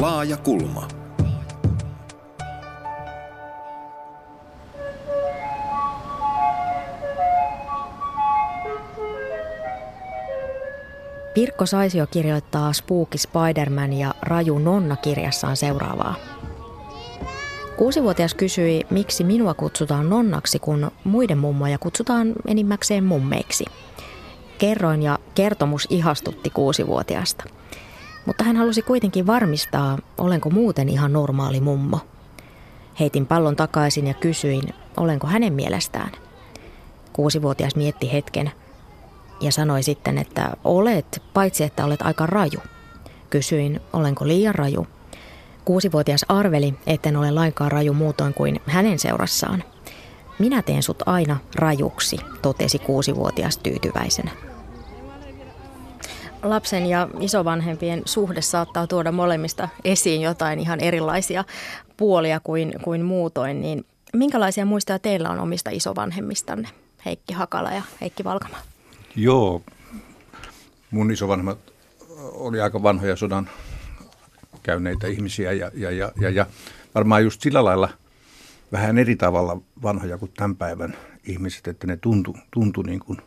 [0.00, 0.88] Laaja kulma.
[11.34, 16.14] Pirkko Saisio kirjoittaa Spooky Spider-Man ja Raju Nonna kirjassaan seuraavaa.
[17.76, 23.64] Kuusivuotias kysyi, miksi minua kutsutaan nonnaksi, kun muiden mummoja kutsutaan enimmäkseen mummeiksi.
[24.58, 27.44] Kerroin ja kertomus ihastutti kuusivuotiaasta.
[28.28, 32.00] Mutta hän halusi kuitenkin varmistaa, olenko muuten ihan normaali mummo.
[33.00, 34.62] Heitin pallon takaisin ja kysyin,
[34.96, 36.12] olenko hänen mielestään.
[37.12, 38.50] Kuusivuotias mietti hetken
[39.40, 42.58] ja sanoi sitten, että olet, paitsi että olet aika raju.
[43.30, 44.86] Kysyin, olenko liian raju.
[45.64, 49.64] Kuusivuotias arveli, etten ole lainkaan raju muutoin kuin hänen seurassaan.
[50.38, 54.47] Minä teen sut aina rajuksi, totesi kuusivuotias tyytyväisenä.
[56.42, 61.44] Lapsen ja isovanhempien suhde saattaa tuoda molemmista esiin jotain ihan erilaisia
[61.96, 63.60] puolia kuin, kuin muutoin.
[63.60, 66.68] Niin minkälaisia muistoja teillä on omista isovanhemmistanne,
[67.04, 68.56] Heikki Hakala ja Heikki Valkama?
[69.16, 69.62] Joo,
[70.90, 71.58] mun isovanhemmat
[72.18, 73.50] oli aika vanhoja sodan
[74.62, 76.46] käyneitä ihmisiä ja, ja, ja, ja, ja
[76.94, 77.88] varmaan just sillä lailla
[78.72, 83.18] vähän eri tavalla vanhoja kuin tämän päivän ihmiset, että ne tuntui tuntu niin kuin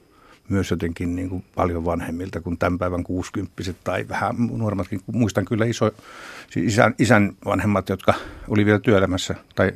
[0.52, 5.02] myös jotenkin niin kuin paljon vanhemmilta kuin tämän päivän kuusikymppiset tai vähän nuoremmatkin.
[5.12, 5.92] Muistan kyllä iso,
[6.50, 8.14] siis isän, isän vanhemmat, jotka
[8.48, 9.72] oli vielä työelämässä tai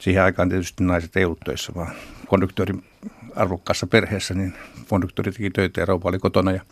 [0.00, 1.92] siihen aikaan tietysti naiset ei ollut töissä, vaan
[2.26, 2.84] konduktöörin
[3.36, 4.54] arvokkaassa perheessä, niin
[4.88, 6.52] konduktööri teki töitä ja rouva oli kotona.
[6.52, 6.62] Ja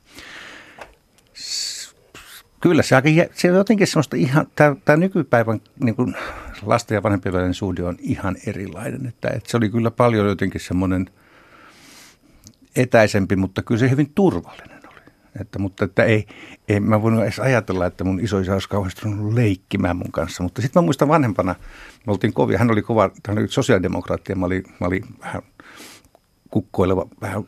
[2.60, 6.14] kyllä se, aika, se on jotenkin semmoista ihan, tämä, tämä nykypäivän niin kuin
[6.62, 9.06] lasten ja vanhempien välinen suhde on ihan erilainen.
[9.06, 11.10] Että, että se oli kyllä paljon jotenkin semmoinen
[12.76, 15.00] etäisempi, mutta kyllä se hyvin turvallinen oli.
[15.40, 16.26] Että, mutta että ei,
[16.68, 19.00] ei mä voinut edes ajatella, että mun isoisä olisi kauheasti
[19.34, 20.42] leikkimään mun kanssa.
[20.42, 21.54] Mutta sitten mä muistan vanhempana,
[22.06, 25.42] me oltiin kovia, hän oli kova, hän oli sosiaalidemokraatti ja mä olin, mä olin vähän
[26.50, 27.44] kukkoileva vähän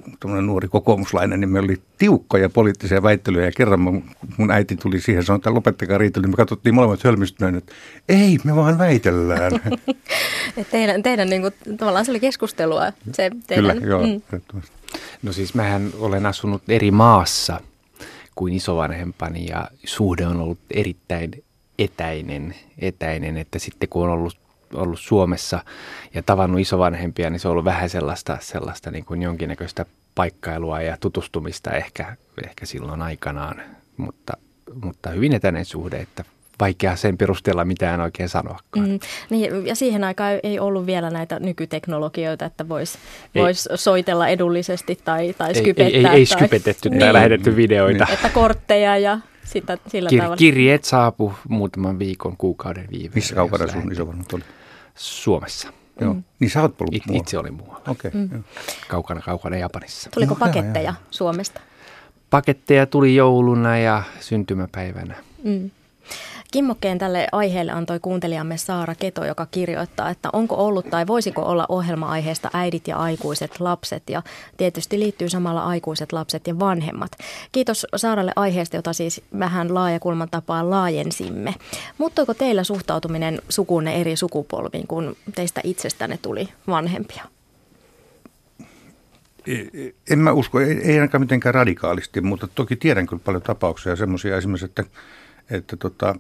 [0.47, 4.05] nuori kokoomuslainen, niin me oli tiukkoja poliittisia väittelyjä ja kerran mun,
[4.37, 7.73] mun äiti tuli siihen sanoi, että lopettakaa riitely, niin me katsottiin molemmat hölmistyneen, että
[8.09, 9.53] ei, me vaan väitellään.
[10.71, 12.93] teidän, teidän niin kuin, tavallaan se oli keskustelua.
[13.13, 14.07] Se teidän, Kyllä, joo.
[14.07, 14.41] Mm.
[15.23, 17.61] No siis mähän olen asunut eri maassa
[18.35, 21.45] kuin isovanhempani ja suhde on ollut erittäin
[21.79, 24.39] etäinen, etäinen, että sitten kun on ollut
[24.75, 25.65] ollut Suomessa
[26.15, 30.97] ja tavannut isovanhempia, niin se on ollut vähän sellaista, sellaista niin kuin jonkinnäköistä paikkailua ja
[31.01, 32.17] tutustumista ehkä,
[32.47, 33.63] ehkä silloin aikanaan,
[33.97, 34.33] mutta,
[34.83, 36.25] mutta hyvin etäinen suhde, että
[36.61, 38.59] vaikea sen perusteella mitään oikein sanoa.
[38.77, 38.99] Mm,
[39.31, 42.99] niin, ja siihen aikaan ei ollut vielä näitä nykyteknologioita, että voisi
[43.35, 45.87] vois soitella edullisesti tai, tai skypettää.
[45.87, 48.05] Ei, ei, ei, ei skypetetty tai niin, lähetetty videoita.
[48.05, 48.15] Niin.
[48.15, 50.37] Että kortteja ja sitä, sillä Kir- tavalla.
[50.37, 53.15] Kirjeet saapu muutaman viikon, kuukauden viiveellä.
[53.15, 54.43] Missä kaukana sun isovanhemmat oli?
[54.95, 55.73] Suomessa.
[56.01, 56.15] Joo.
[56.15, 56.23] Mm.
[56.41, 57.83] Niin sä oot ollut It, Itse olin muualla.
[57.89, 58.09] Okei.
[58.09, 58.45] Okay, mm.
[58.89, 60.11] Kaukana, kaukana Japanissa.
[60.11, 61.07] Tuliko no, paketteja jaa, jaa.
[61.11, 61.61] Suomesta?
[62.31, 65.15] Paketteja tuli jouluna ja syntymäpäivänä.
[65.45, 65.71] Mm.
[66.53, 71.67] Kimmokkeen tälle aiheelle antoi kuuntelijamme Saara Keto, joka kirjoittaa, että onko ollut tai voisiko olla
[71.69, 74.23] ohjelma-aiheesta äidit ja aikuiset lapset ja
[74.57, 77.13] tietysti liittyy samalla aikuiset lapset ja vanhemmat.
[77.53, 81.55] Kiitos Saaralle aiheesta, jota siis vähän laajakulman tapaa laajensimme.
[81.99, 87.25] Muuttuiko teillä suhtautuminen sukunne eri sukupolviin, kun teistä itsestänne tuli vanhempia?
[90.11, 94.37] En mä usko, ei, ei ainakaan mitenkään radikaalisti, mutta toki tiedän kyllä paljon tapauksia semmoisia
[94.37, 94.85] esimerkiksi, että
[95.51, 96.15] että tota,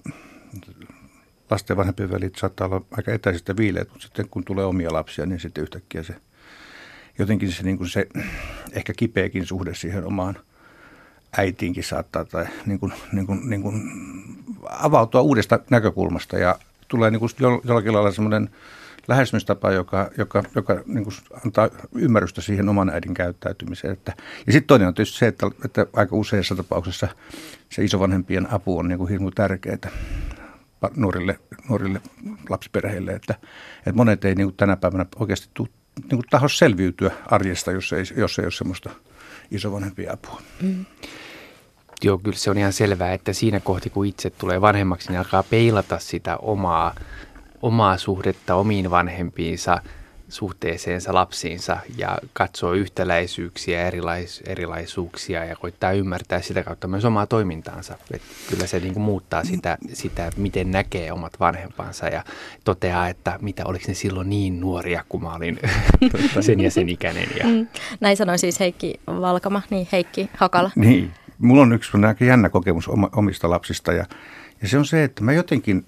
[1.51, 5.27] lasten ja vanhempien välit saattaa olla aika etäisistä viileet, mutta sitten kun tulee omia lapsia,
[5.27, 6.15] niin sitten yhtäkkiä se
[7.19, 8.07] jotenkin se, niin kuin se
[8.73, 10.39] ehkä kipeäkin suhde siihen omaan
[11.37, 13.83] äitiinkin saattaa tai niin kuin, niin kuin, niin kuin
[14.71, 16.59] avautua uudesta näkökulmasta ja
[16.89, 17.31] tulee niin kuin
[17.65, 18.51] jollakin lailla semmoinen
[19.09, 21.15] lähestymistapa, joka, joka, joka niin kuin
[21.45, 23.93] antaa ymmärrystä siihen oman äidin käyttäytymiseen.
[23.93, 24.13] Että,
[24.47, 27.09] ja sitten toinen on tietysti se, että, että aika useissa tapauksissa
[27.69, 29.91] se isovanhempien apu on niin kuin hirmu tärkeää
[30.97, 31.39] nuorille,
[31.69, 32.01] nuorille
[32.49, 33.35] lapsiperheille, että,
[33.79, 35.69] että monet ei niin kuin tänä päivänä oikeasti tuu,
[35.99, 38.91] niin kuin taho selviytyä arjesta, jos ei, jos ei ole semmoista
[39.51, 40.43] isovanhempien apua.
[40.63, 40.85] Mm.
[42.03, 45.43] Joo, kyllä se on ihan selvää, että siinä kohti, kun itse tulee vanhemmaksi, niin alkaa
[45.43, 46.95] peilata sitä omaa
[47.63, 49.83] omaa suhdetta omiin vanhempiinsa,
[50.29, 57.99] suhteeseensa lapsiinsa ja katsoo yhtäläisyyksiä, erilais, erilaisuuksia ja koittaa ymmärtää sitä kautta myös omaa toimintaansa.
[58.11, 62.25] Et kyllä se niin kuin muuttaa sitä, sitä, miten näkee omat vanhempansa ja
[62.65, 65.59] toteaa, että mitä oliko ne silloin niin nuoria, kun mä olin
[66.41, 67.29] sen ja sen ikäinen.
[67.39, 67.45] Ja...
[67.47, 67.67] Mm.
[68.01, 70.71] Näin sanoi siis Heikki Valkama, niin Heikki Hakala.
[70.77, 71.93] Niin, mulla on yksi
[72.27, 74.07] jännä kokemus omista lapsista ja
[74.63, 75.85] Ja se on se, että mä jotenkin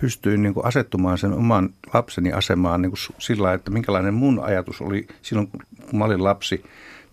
[0.00, 4.80] pystyin niin kuin asettumaan sen oman lapseni asemaan niin kuin sillä että minkälainen mun ajatus
[4.80, 6.64] oli silloin, kun mä olin lapsi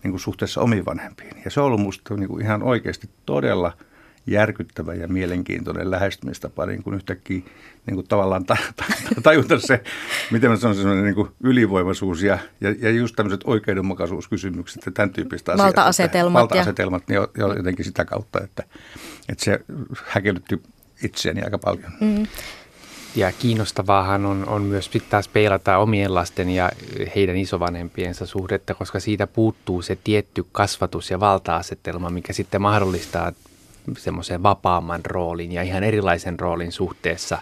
[0.02, 1.42] niin kuin suhteessa omiin vanhempiin.
[1.44, 3.72] Ja se on ollut musta niin kuin ihan oikeasti todella
[4.26, 7.40] järkyttävä ja mielenkiintoinen lähestymistapa niin kuin yhtäkkiä
[7.86, 8.44] niin kuin tavallaan
[9.22, 9.82] tajuta se,
[10.30, 15.10] miten mä sanon, semmoinen niin kuin ylivoimaisuus ja, ja, ja just tämmöiset oikeudenmukaisuuskysymykset ja tämän
[15.10, 15.66] tyyppistä asiat.
[15.66, 16.40] Valta-asetelmat.
[16.40, 17.28] Valta-asetelmat, ja...
[17.36, 18.64] niin jotenkin sitä kautta, että,
[19.28, 19.60] että se
[20.04, 20.62] häkellytti
[21.02, 21.92] itseäni aika paljon.
[22.00, 22.26] Mm.
[23.16, 26.70] Ja kiinnostavaahan on, on myös sitten taas peilata omien lasten ja
[27.16, 33.32] heidän isovanhempiensa suhdetta, koska siitä puuttuu se tietty kasvatus- ja valta-asetelma, mikä sitten mahdollistaa
[33.98, 37.38] semmoisen vapaamman roolin ja ihan erilaisen roolin suhteessa,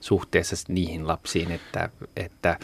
[0.00, 2.56] suhteessa niihin lapsiin, että, että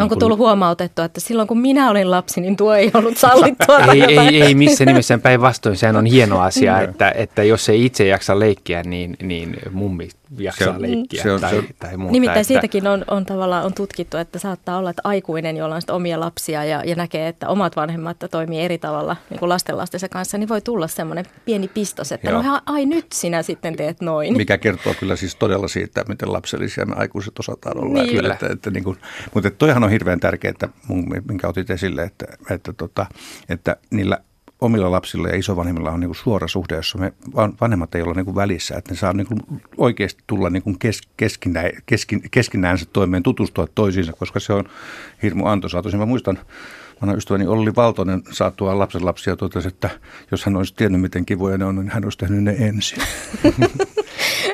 [0.00, 3.78] Onko niin tullut huomautettua, että silloin kun minä olin lapsi, niin tuo ei ollut sallittua?
[3.78, 5.76] ei, ei, ei missä nimessä päinvastoin.
[5.76, 10.08] Sehän on hieno asia, että, että jos ei itse jaksa leikkiä, niin, niin mummi
[10.38, 12.12] jaksaa se on, leikkiä se on, tai, se on, tai muuta.
[12.12, 12.48] Nimittäin että...
[12.48, 16.64] siitäkin on, on tavallaan on tutkittu, että saattaa olla, että aikuinen, jolla on omia lapsia
[16.64, 20.60] ja, ja näkee, että omat vanhemmat toimii eri tavalla niin kuin lastenlastensa kanssa, niin voi
[20.60, 22.52] tulla semmoinen pieni pistos, että no Joo.
[22.52, 24.36] no ai nyt sinä sitten teet noin.
[24.36, 28.02] Mikä kertoo kyllä siis todella siitä, miten lapsellisia me aikuiset osataan olla.
[28.02, 28.16] Niin.
[28.16, 28.32] Kyllä.
[28.34, 28.98] Että, että, niin kuin,
[29.34, 30.54] mutta toihan on hirveän tärkeää,
[31.28, 33.06] minkä otit esille, että, että, tota,
[33.48, 34.18] että niillä
[34.60, 37.12] omilla lapsilla ja isovanhemmilla on niin kuin suora suhde, jossa me
[37.60, 39.40] vanhemmat ei ole niin kuin välissä, että ne saa niin kuin
[39.76, 44.64] oikeasti tulla niin kuin kes, keskinä, keskin, keskinäänsä toimeen, tutustua toisiinsa, koska se on
[45.22, 45.82] hirmu antoisaa.
[45.82, 46.38] Tosin mä muistan,
[47.02, 49.90] vanha ystäväni Olli Valtonen saattua lapsen lapsia totesi, että
[50.30, 53.02] jos hän olisi tiennyt, miten kivoja ne on, niin hän olisi tehnyt ne ensin.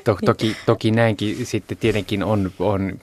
[0.25, 2.99] toki, toki näinkin sitten tietenkin on, on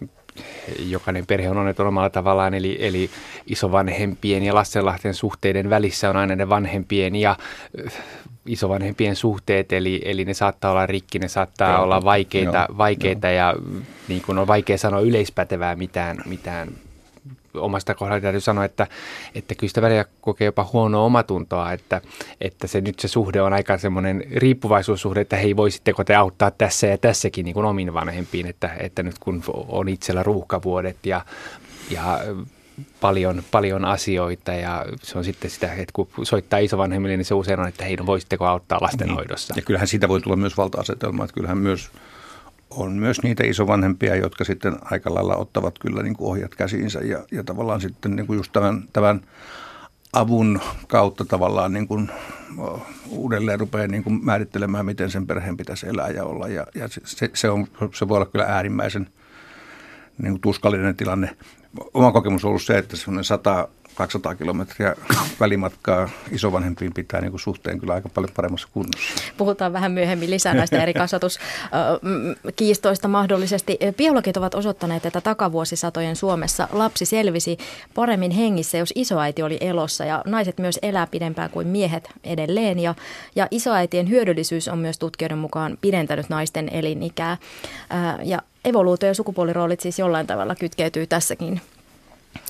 [0.80, 3.10] jokainen perhe on onneton omalla tavallaan, eli, eli
[3.48, 7.38] isovanhempien ja lastenlasten suhteiden välissä on aina ne vanhempien ja
[7.86, 7.94] äh,
[8.45, 13.28] isovanhempien suhteet, eli, eli ne saattaa olla rikki, ne saattaa Joo, olla vaikeita, joo, vaikeita
[13.28, 13.38] joo.
[13.38, 13.56] ja
[14.07, 16.68] niin kuin on vaikea sanoa yleispätevää mitään, mitään
[17.53, 18.88] omasta kohdalla täytyy sanoa, että,
[19.36, 22.01] että kyllä sitä välillä kokee jopa huonoa omatuntoa, että,
[22.42, 26.88] että se nyt se suhde on aika semmoinen riippuvaisuussuhde, että hei voisitteko te auttaa tässä
[26.88, 31.25] ja tässäkin niin kuin omin vanhempiin, että, että nyt kun on itsellä ruuhkavuodet ja,
[31.89, 32.19] ja
[33.01, 37.59] paljon, paljon asioita ja se on sitten sitä, että kun soittaa isovanhemmille, niin se usein
[37.59, 39.53] on, että hei, no voisitteko auttaa lastenhoidossa.
[39.57, 41.92] Ja kyllähän siitä voi tulla myös valta-asetelma, että kyllähän myös
[42.71, 47.23] on myös niitä isovanhempia, jotka sitten aika lailla ottavat kyllä niin kuin ohjat käsiinsä ja,
[47.31, 49.21] ja tavallaan sitten niin kuin just tämän, tämän
[50.13, 52.12] avun kautta tavallaan niin kuin
[53.09, 56.47] uudelleen rupeaa niin kuin määrittelemään, miten sen perheen pitäisi elää ja olla.
[56.47, 59.07] Ja, ja se, se, on, se voi olla kyllä äärimmäisen
[60.21, 61.38] niin kuin tuskallinen tilanne.
[61.94, 64.95] Oma kokemus on ollut se, että semmoinen 100 200 kilometriä
[65.39, 69.13] välimatkaa isovanhempiin pitää niin kuin suhteen kyllä aika paljon paremmassa kunnossa.
[69.38, 73.77] Puhutaan vähän myöhemmin lisää näistä eri kasvatuskiistoista mahdollisesti.
[73.97, 77.57] Biologit ovat osoittaneet, että takavuosisatojen Suomessa lapsi selvisi
[77.95, 82.79] paremmin hengissä, jos isoäiti oli elossa ja naiset myös elää pidempään kuin miehet edelleen.
[82.79, 82.95] Ja,
[83.35, 87.38] ja isoäitien hyödyllisyys on myös tutkijoiden mukaan pidentänyt naisten elinikää.
[88.23, 91.61] Ja evoluutio ja sukupuoliroolit siis jollain tavalla kytkeytyy tässäkin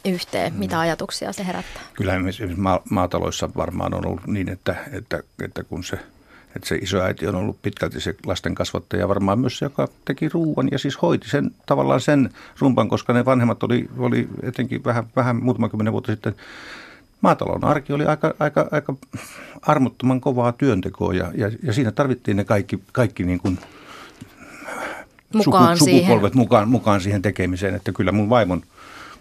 [0.06, 0.54] yhteen?
[0.54, 1.84] Mitä ajatuksia se herättää?
[1.94, 6.00] Kyllä esimerkiksi maataloissa varmaan on ollut niin, että, että, että kun se
[6.56, 10.68] että se isoäiti on ollut pitkälti se lasten kasvattaja, varmaan myös se, joka teki ruuan
[10.72, 12.30] ja siis hoiti sen tavallaan sen
[12.60, 16.36] rumpan, koska ne vanhemmat oli, oli etenkin vähän, vähän muutama kymmenen vuotta sitten
[17.22, 18.94] maatalon arki oli aika, aika, aika
[19.62, 23.60] armottoman kovaa työntekoa ja, ja, ja siinä tarvittiin ne kaikki, kaikki niin kuin
[25.34, 26.38] mukaan suku, sukupolvet siihen.
[26.38, 28.64] Mukaan, mukaan siihen tekemiseen, että kyllä mun vaimon–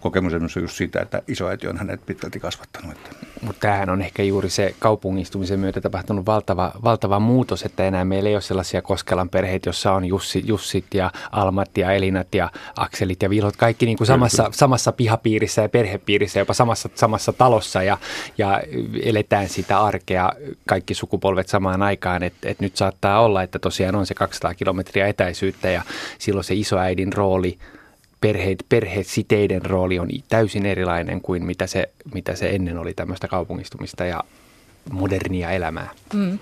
[0.00, 2.96] kokemus on just siitä, että isoäiti on hänet pitkälti kasvattanut.
[3.42, 8.28] Mutta tämähän on ehkä juuri se kaupungistumisen myötä tapahtunut valtava, valtava muutos, että enää meillä
[8.28, 13.22] ei ole sellaisia Koskelan perheitä, jossa on Jussi, Jussit ja Almat ja Elinat ja Akselit
[13.22, 14.56] ja Vilhot, kaikki niin kuin samassa, kyllä.
[14.56, 17.98] samassa pihapiirissä ja perhepiirissä, jopa samassa, samassa talossa ja,
[18.38, 18.62] ja
[19.02, 20.32] eletään sitä arkea
[20.68, 25.06] kaikki sukupolvet samaan aikaan, että et nyt saattaa olla, että tosiaan on se 200 kilometriä
[25.06, 25.82] etäisyyttä ja
[26.18, 27.58] silloin se isoäidin rooli–
[28.20, 34.04] perheet, perhesiteiden rooli on täysin erilainen kuin mitä se, mitä se ennen oli tämmöistä kaupungistumista
[34.04, 34.24] ja
[34.90, 35.88] modernia elämää.
[36.14, 36.38] Mm.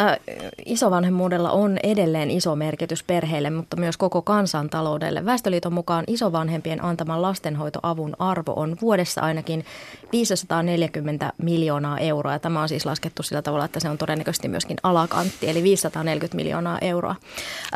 [0.00, 0.18] Äh,
[0.66, 5.24] isovanhemmuudella on edelleen iso merkitys perheille, mutta myös koko kansantaloudelle.
[5.24, 9.64] Väestöliiton mukaan isovanhempien antaman lastenhoitoavun arvo on vuodessa ainakin
[10.12, 12.38] 540 miljoonaa euroa.
[12.38, 16.78] Tämä on siis laskettu sillä tavalla, että se on todennäköisesti myöskin alakantti, eli 540 miljoonaa
[16.80, 17.14] euroa.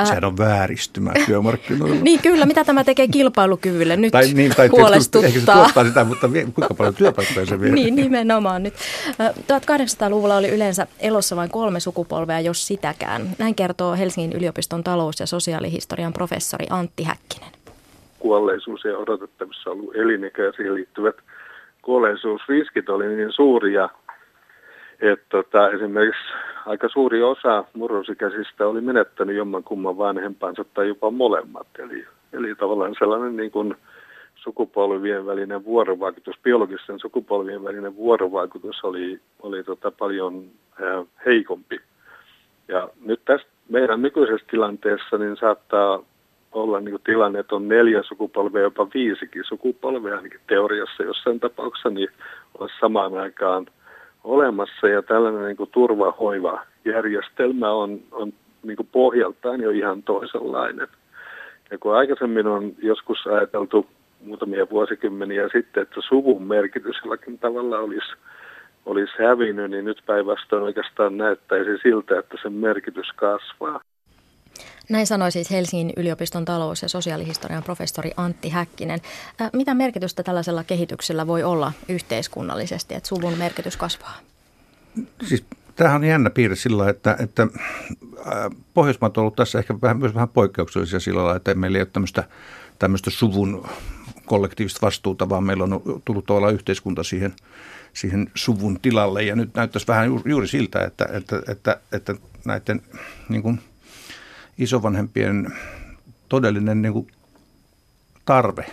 [0.05, 1.97] Sehän on vääristymä työmarkkinoilla.
[2.05, 5.29] niin kyllä, mitä tämä tekee kilpailukyvylle nyt tai, niin, tai huolestuttaa.
[5.29, 7.73] Ehkä se tuottaa sitä, mutta kuinka paljon työpaikkoja se vie?
[7.81, 8.75] niin, nimenomaan nyt.
[9.47, 13.23] 1800 1900-luvulla oli yleensä elossa vain kolme sukupolvea, jos sitäkään.
[13.39, 17.51] Näin kertoo Helsingin yliopiston talous- ja sosiaalihistorian professori Antti Häkkinen.
[18.19, 21.17] Kuolleisuus ja odotettavissa ollut elinikä ja siihen liittyvät
[21.87, 23.89] kuolleisuusriskit oli niin suuria,
[25.01, 26.23] että tota, esimerkiksi
[26.67, 31.67] aika suuri osa murrosikäisistä oli menettänyt jommankumman vanhempansa tai jopa molemmat.
[31.79, 33.75] Eli, eli tavallaan sellainen niin kuin
[34.35, 40.45] sukupolvien välinen vuorovaikutus, biologisten sukupolvien välinen vuorovaikutus oli, oli tota paljon
[40.83, 41.81] ää, heikompi.
[42.69, 46.03] Ja nyt tässä meidän nykyisessä tilanteessa niin saattaa
[46.57, 52.09] olla niin tilanne, että on neljä sukupolvea, jopa viisikin sukupolvea ainakin teoriassa jossain tapauksessa, niin
[52.59, 53.67] olisi samaan aikaan
[54.25, 58.33] olemassa ja tällainen niin kuin turvahoivajärjestelmä on, on
[58.63, 60.89] niin kuin pohjaltaan jo ihan toisenlainen.
[61.71, 63.87] Ja kun aikaisemmin on joskus ajateltu
[64.25, 68.13] muutamia vuosikymmeniä sitten, että suvun merkitys jollakin tavalla olisi,
[68.87, 73.81] olisi hävinnyt, niin nyt päinvastoin oikeastaan näyttäisi siltä, että sen merkitys kasvaa.
[74.89, 79.01] Näin sanoi siis Helsingin yliopiston talous- ja sosiaalihistorian professori Antti Häkkinen.
[79.53, 84.19] Mitä merkitystä tällaisella kehityksellä voi olla yhteiskunnallisesti, että suvun merkitys kasvaa?
[85.29, 85.45] Siis
[85.77, 87.47] tämähän on jännä piirre sillä että, että
[88.75, 91.89] Pohjoismaat on ollut tässä ehkä vähän, myös vähän poikkeuksellisia sillä lailla, että meillä ei ole
[91.93, 92.25] tämmöistä,
[92.79, 93.69] tämmöistä suvun
[94.27, 97.35] kollektiivista vastuuta, vaan meillä on tullut tavallaan yhteiskunta siihen,
[97.93, 99.23] siihen suvun tilalle.
[99.23, 102.15] Ja nyt näyttäisi vähän juuri siltä, että, että, että, että
[102.45, 102.83] näiden
[103.29, 103.61] niin kuin–
[104.59, 105.53] isovanhempien
[106.29, 107.07] todellinen niin kuin
[108.25, 108.67] tarve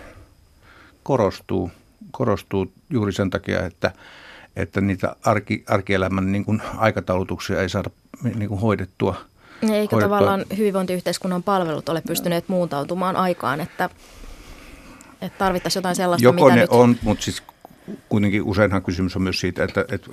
[1.03, 1.71] korostuu,
[2.11, 3.91] korostuu juuri sen takia, että,
[4.55, 7.89] että niitä arki, arkielämän niin kuin aikataulutuksia ei saada
[8.35, 9.15] niin kuin hoidettua.
[9.61, 9.99] Eikö hoidettua.
[9.99, 13.89] tavallaan hyvinvointiyhteiskunnan palvelut ole pystyneet muuntautumaan aikaan, että,
[15.21, 16.69] että tarvittaisiin jotain sellaista, Joko mitä ne nyt...
[16.69, 17.43] on, mutta siis
[18.09, 20.09] kuitenkin useinhan kysymys on myös siitä, että, että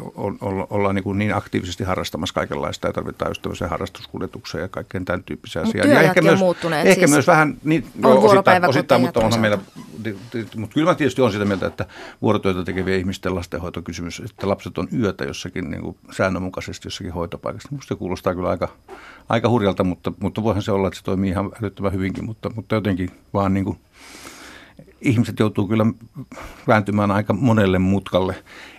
[0.71, 5.63] ollaan niin, niin aktiivisesti harrastamassa kaikenlaista ja tarvitaan just tämmöisiä harrastuskuljetuksia ja kaikkeen tämän tyyppisiä
[5.63, 5.93] asioita.
[5.93, 6.87] Ja ehkä myös, muuttuneet.
[6.87, 9.59] Ehkä siis myös vähän, niin, on osittain, osittain mutta onhan meillä,
[10.57, 11.87] mutta kyllä mä tietysti on sitä mieltä, että
[12.23, 17.69] vuorotyötä tekevien ihmisten lastenhoitokysymys, että lapset on yötä jossakin niin kuin säännönmukaisesti jossakin hoitopaikassa.
[17.73, 18.69] Musta se kuulostaa kyllä aika,
[19.29, 22.75] aika hurjalta, mutta, mutta voihan se olla, että se toimii ihan älyttömän hyvinkin, mutta, mutta
[22.75, 23.79] jotenkin vaan niin kuin
[25.01, 25.87] ihmiset joutuu kyllä
[26.69, 28.35] vääntymään aika monelle mutkalle.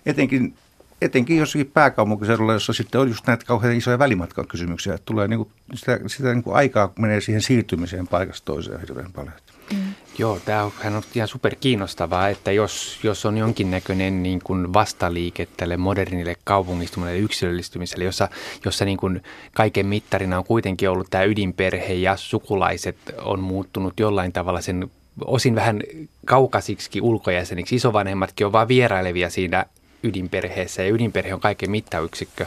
[0.06, 0.54] Etenkin,
[1.02, 4.94] etenkin jossakin pääkaupunkiseudulla, jossa sitten on just näitä kauhean isoja välimatkakysymyksiä.
[4.94, 9.34] Että tulee niinku, sitä, sitä niinku aikaa menee siihen siirtymiseen paikasta toiseen hirveän paljon.
[9.74, 9.78] Mm.
[10.18, 15.78] Joo, tämähän on ihan super kiinnostavaa, että jos, jos on jonkinnäköinen niin kuin vastaliike tälle
[15.78, 18.30] modernille kaupungistumiselle yksilöllistymiselle, jossa,
[18.66, 24.32] jossa niin kuin kaiken mittarina on kuitenkin ollut tämä ydinperhe ja sukulaiset on muuttunut jollain
[24.32, 24.92] tavalla sen
[25.26, 25.84] osin vähän
[26.26, 27.76] kaukaisiksi ulkojäseniksi.
[27.76, 29.66] Isovanhemmatkin on vaan vierailevia siinä
[30.04, 32.46] ydinperheessä ja ydinperhe on kaiken mittayksikkö.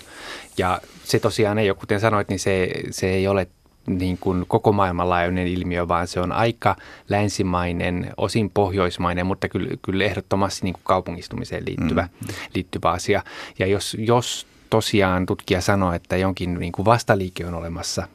[0.59, 3.47] Ja se tosiaan ei ole, kuten sanoit, niin se, se ei ole
[3.87, 6.77] niin kuin koko maailmanlaajuinen ilmiö, vaan se on aika
[7.09, 12.29] länsimainen, osin pohjoismainen, mutta kyllä, kyllä ehdottomasti niin kuin kaupungistumiseen liittyvä, mm.
[12.55, 13.23] liittyvä asia.
[13.59, 18.09] Ja jos, jos tosiaan tutkija sanoo, että jonkin niin kuin vastaliike on olemassa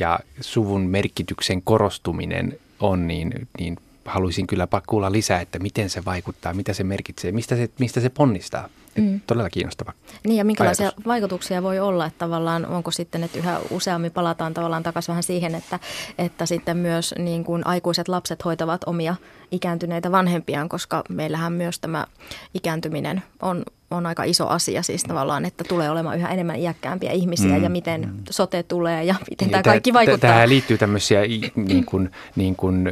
[0.00, 3.76] ja suvun merkityksen korostuminen on, niin, niin
[4.06, 8.08] haluaisin kyllä kuulla lisää, että miten se vaikuttaa, mitä se merkitsee, mistä se, mistä se
[8.08, 8.68] ponnistaa.
[8.96, 9.20] Mm.
[9.26, 9.92] Todella kiinnostava.
[10.24, 11.06] Niin ja minkälaisia ajatus.
[11.06, 15.54] vaikutuksia voi olla, että tavallaan onko sitten, että yhä useammin palataan tavallaan takaisin vähän siihen,
[15.54, 15.78] että,
[16.18, 19.16] että sitten myös niin kuin aikuiset lapset hoitavat omia
[19.50, 22.06] ikääntyneitä vanhempiaan, koska meillähän myös tämä
[22.54, 27.56] ikääntyminen on, on aika iso asia siis tavallaan, että tulee olemaan yhä enemmän iäkkäämpiä ihmisiä
[27.56, 27.62] mm.
[27.62, 28.22] ja miten mm.
[28.30, 30.30] sote tulee ja miten niin, tämä kaikki vaikuttaa.
[30.30, 31.20] Tämä liittyy tämmöisiä
[31.54, 32.88] niin kuin, niin kuin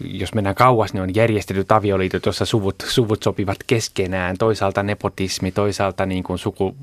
[0.00, 4.36] jos mennään kauas, niin on järjestetyt avioliitot, jossa suvut, suvut sopivat keskenään.
[4.38, 6.76] Toisaalta nepotismi, toisaalta niin kuin suku,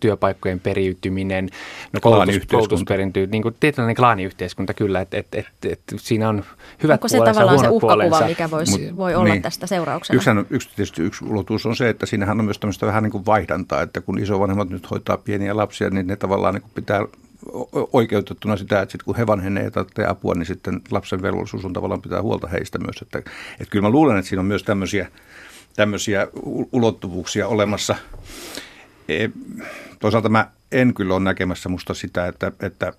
[0.00, 1.48] työpaikkojen periytyminen,
[1.92, 2.84] no koulutus,
[3.30, 6.44] niin kuin tietynlainen klaaniyhteiskunta kyllä, että et, et, et, siinä on
[6.82, 8.26] hyvät Onko se puolensa, tavallaan se uhkakuva, puolensa.
[8.26, 9.42] mikä voisi, Mut, voi olla niin.
[9.42, 10.16] tästä seurauksena?
[10.16, 13.26] Yksi, yksi, tietysti yksi ulotuus on se, että siinähän on myös tämmöistä vähän niin kuin
[13.26, 17.00] vaihdantaa, että kun isovanhemmat nyt hoitaa pieniä lapsia, niin ne tavallaan niin kuin pitää
[17.92, 21.72] oikeutettuna sitä, että sit kun he vanhenee ja tarvitsee apua, niin sitten lapsen velvollisuus on
[21.72, 23.02] tavallaan pitää huolta heistä myös.
[23.02, 25.08] Että, että kyllä mä luulen, että siinä on myös tämmöisiä,
[25.76, 26.28] tämmöisiä
[26.72, 27.96] ulottuvuuksia olemassa.
[29.08, 29.28] E,
[29.98, 32.92] toisaalta mä en kyllä ole näkemässä musta sitä, että, että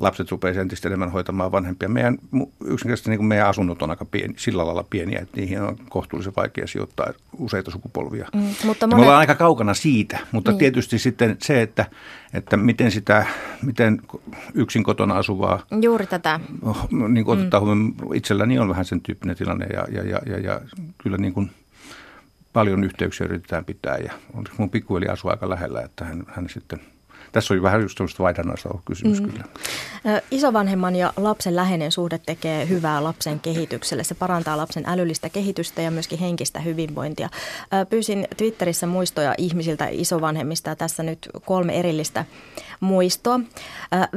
[0.00, 1.88] lapset rupeaisi entistä enemmän hoitamaan vanhempia.
[1.88, 2.18] Meidän,
[2.64, 6.32] yksinkertaisesti niin kuin meidän asunnot on aika pieni, sillä lailla pieniä, että niihin on kohtuullisen
[6.36, 7.06] vaikea sijoittaa
[7.38, 8.28] useita sukupolvia.
[8.34, 9.00] Mm, mutta monet...
[9.00, 10.58] Me ollaan aika kaukana siitä, mutta niin.
[10.58, 11.86] tietysti sitten se, että,
[12.34, 13.26] että miten sitä,
[13.62, 14.02] miten
[14.54, 15.66] yksin kotona asuvaa...
[15.82, 16.40] Juuri tätä.
[17.08, 17.44] Niin kuin mm.
[17.44, 17.94] ottaa mm.
[18.14, 20.60] itselläni on vähän sen tyyppinen tilanne ja, ja, ja, ja, ja
[20.98, 21.50] kyllä niin kuin
[22.52, 24.12] paljon yhteyksiä yritetään pitää ja
[24.58, 26.80] mun pikkueli asuu aika lähellä, että hän, hän sitten–
[27.32, 29.30] tässä on vähän just sellaista vaihdannaista kysymys mm.
[29.30, 29.44] kyllä.
[30.30, 34.04] Isovanhemman ja lapsen läheinen suhde tekee hyvää lapsen kehitykselle.
[34.04, 37.28] Se parantaa lapsen älyllistä kehitystä ja myöskin henkistä hyvinvointia.
[37.90, 42.24] Pyysin Twitterissä muistoja ihmisiltä isovanhemmista ja tässä nyt kolme erillistä
[42.80, 43.40] muistoa.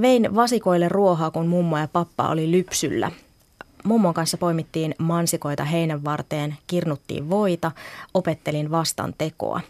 [0.01, 3.11] Vein vasikoille ruohaa, kun mummo ja pappa oli lypsyllä.
[3.83, 7.71] Mummon kanssa poimittiin mansikoita heinän varteen, kirnuttiin voita,
[8.13, 9.61] opettelin vastan tekoa.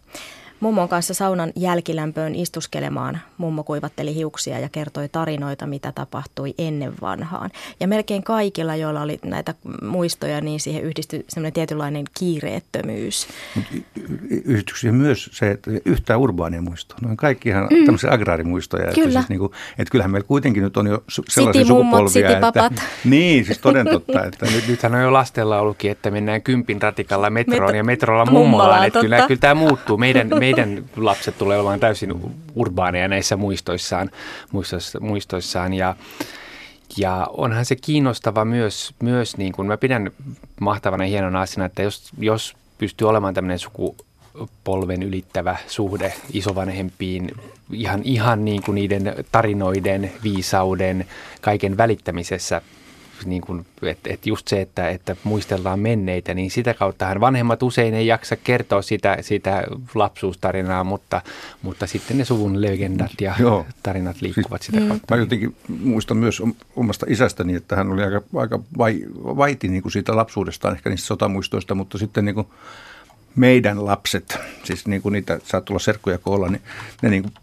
[0.61, 3.19] Mummon kanssa saunan jälkilämpöön istuskelemaan.
[3.37, 7.49] Mummo kuivatteli hiuksia ja kertoi tarinoita, mitä tapahtui ennen vanhaan.
[7.79, 13.27] Ja melkein kaikilla, joilla oli näitä muistoja, niin siihen yhdistyi semmoinen tietynlainen kiireettömyys.
[14.29, 16.97] Yhdistyykö siihen myös se, että yhtään urbaania muistoa?
[17.01, 17.85] No kaikkihan mm.
[17.85, 18.93] tämmöisiä agraarimuistoja.
[18.93, 19.07] Kyllä.
[19.07, 22.37] Että, siis niin kuin, että kyllähän meillä kuitenkin nyt on jo sellaisia sukupolvia.
[22.37, 22.69] Että,
[23.05, 24.23] niin, siis toden totta.
[24.31, 28.25] Että nyt, nythän on jo lastella ollutkin, että mennään kympin ratikalla metroon Met- ja metrolla
[28.25, 28.87] mummolaan.
[28.87, 29.97] Että kyllä, kyllä tämä muuttuu.
[29.97, 32.13] Meidän, meidän meidän lapset tulee olemaan täysin
[32.55, 34.11] urbaaneja näissä muistoissaan,
[34.51, 35.73] muistoissa, muistoissaan.
[35.73, 35.95] Ja
[36.97, 40.11] ja onhan se kiinnostava myös, myös niin kuin mä pidän
[40.61, 47.31] mahtavana hienona asiana, että jos, jos pystyy olemaan tämmöinen sukupolven ylittävä suhde isovanhempiin
[47.73, 51.05] ihan, ihan niin kuin niiden tarinoiden, viisauden,
[51.41, 52.61] kaiken välittämisessä
[53.25, 57.93] niin kuin, että, että just se, että, että muistellaan menneitä, niin sitä kauttahan vanhemmat usein
[57.93, 59.63] ei jaksa kertoa sitä, sitä
[59.95, 61.21] lapsuustarinaa, mutta,
[61.61, 63.65] mutta sitten ne suvun legendat ja Joo.
[63.83, 65.15] tarinat liikkuvat siis, sitä kautta.
[65.15, 66.41] Mä jotenkin muistan myös
[66.75, 71.07] omasta isästäni, että hän oli aika, aika vai, vaiti niin kuin siitä lapsuudestaan, ehkä niistä
[71.07, 72.47] sotamuistoista, mutta sitten niin kuin
[73.35, 76.61] meidän lapset, siis niin kuin niitä saa tulla serkkuja koolla, niin
[77.01, 77.33] ne niin kuin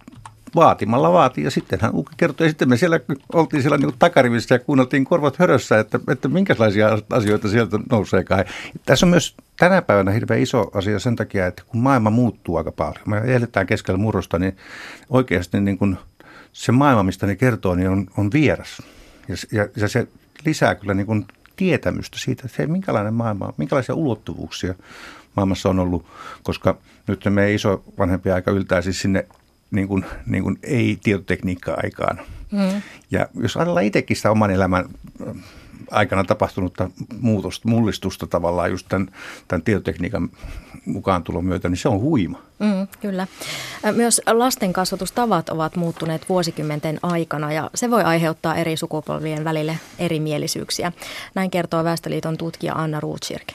[0.59, 1.45] vaatimalla vaatii.
[1.45, 3.01] Ja sitten hän kertoi, ja sitten me siellä
[3.33, 8.45] oltiin siellä niin takarivissä ja kuunneltiin korvat hörössä, että, että minkälaisia asioita sieltä nouseekaan.
[8.87, 12.73] Tässä on myös tänä päivänä hirveän iso asia sen takia, että kun maailma muuttuu aika
[12.73, 14.57] paljon, me eletään keskellä murrosta, niin
[15.11, 15.97] oikeasti niin kuin
[16.53, 18.83] se maailma, mistä ne kertoo, niin on, on vieras.
[19.29, 20.09] Ja, ja, ja se
[20.45, 24.75] lisää kyllä niin kuin tietämystä siitä, että hei, minkälainen maailma, minkälaisia ulottuvuuksia
[25.37, 26.07] maailmassa on ollut,
[26.43, 29.27] koska nyt meidän iso vanhempi aika yltää siis sinne
[29.71, 32.21] niin kuin, niin kuin ei-tietotekniikka-aikaan.
[32.53, 32.83] Mm.
[33.11, 34.85] Ja jos ajatellaan itsekin sitä oman elämän
[35.29, 35.37] äh,
[35.91, 39.11] aikana tapahtunutta muutosta, mullistusta tavallaan just tämän,
[39.49, 40.29] tämän tietotekniikan
[40.85, 42.43] mukaan tulon myötä, niin se on huima.
[42.59, 43.27] Mm, kyllä.
[43.93, 50.93] Myös lasten kasvatustavat ovat muuttuneet vuosikymmenten aikana ja se voi aiheuttaa eri sukupolvien välille erimielisyyksiä.
[51.35, 53.55] Näin kertoo Väestöliiton tutkija Anna Ruutsirke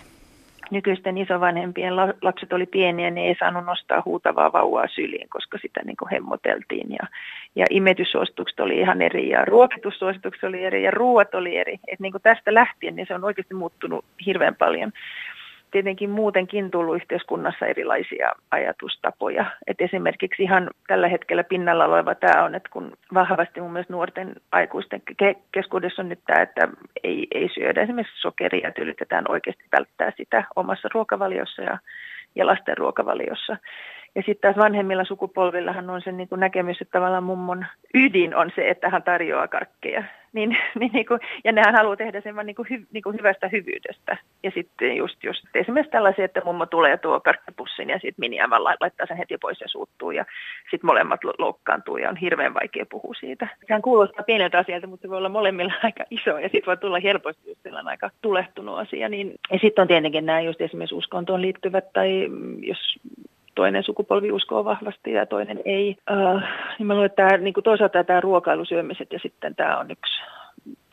[0.71, 5.97] nykyisten isovanhempien lapset oli pieniä, niin ei saanut nostaa huutavaa vauvaa syliin, koska sitä niin
[5.97, 6.91] kuin hemmoteltiin.
[6.91, 7.07] Ja,
[7.55, 11.79] ja imetyssuositukset oli ihan eri ja ruokitussuositukset oli eri ja ruuat oli eri.
[11.87, 14.91] Et niin kuin tästä lähtien niin se on oikeasti muuttunut hirveän paljon
[15.73, 19.45] tietenkin muutenkin tullut yhteiskunnassa erilaisia ajatustapoja.
[19.67, 24.35] Et esimerkiksi ihan tällä hetkellä pinnalla oleva tämä on, että kun vahvasti mun mielestä nuorten
[24.51, 25.01] aikuisten
[25.51, 26.67] keskuudessa on nyt tämä, että
[27.03, 31.77] ei, ei syödä esimerkiksi sokeria, että yritetään oikeasti välttää sitä omassa ruokavaliossa ja,
[32.35, 33.57] ja lasten ruokavaliossa.
[34.15, 38.69] Ja sitten taas vanhemmilla sukupolvillahan on se niin näkemys, että tavallaan mummon ydin on se,
[38.69, 40.03] että hän tarjoaa karkkeja.
[40.33, 43.17] Niin, niin, niin kuin, ja nehän haluaa tehdä sen vaan niin kuin, hy, niin kuin
[43.17, 44.17] hyvästä hyvyydestä.
[44.43, 48.63] Ja sitten just, just esimerkiksi tällaisia, että mummo tulee tuo karkkipussin ja sitten Mini aivan
[48.63, 50.11] laittaa sen heti pois ja suuttuu.
[50.11, 50.25] Ja
[50.71, 53.47] sitten molemmat loukkaantuu ja on hirveän vaikea puhua siitä.
[53.67, 56.99] Sehän kuulostaa pieneltä asialta, mutta se voi olla molemmilla aika iso ja sitten voi tulla
[56.99, 59.09] helposti just aika tulehtunut asia.
[59.09, 62.29] Niin, ja sitten on tietenkin nämä just esimerkiksi uskontoon liittyvät tai
[62.61, 62.99] jos
[63.55, 65.97] toinen sukupolvi uskoo vahvasti ja toinen ei.
[66.11, 66.41] Uh,
[66.79, 70.13] niin mä luulen, että tämä, niin kuin toisaalta tämä ruokailusyömiset ja sitten tämä on yksi.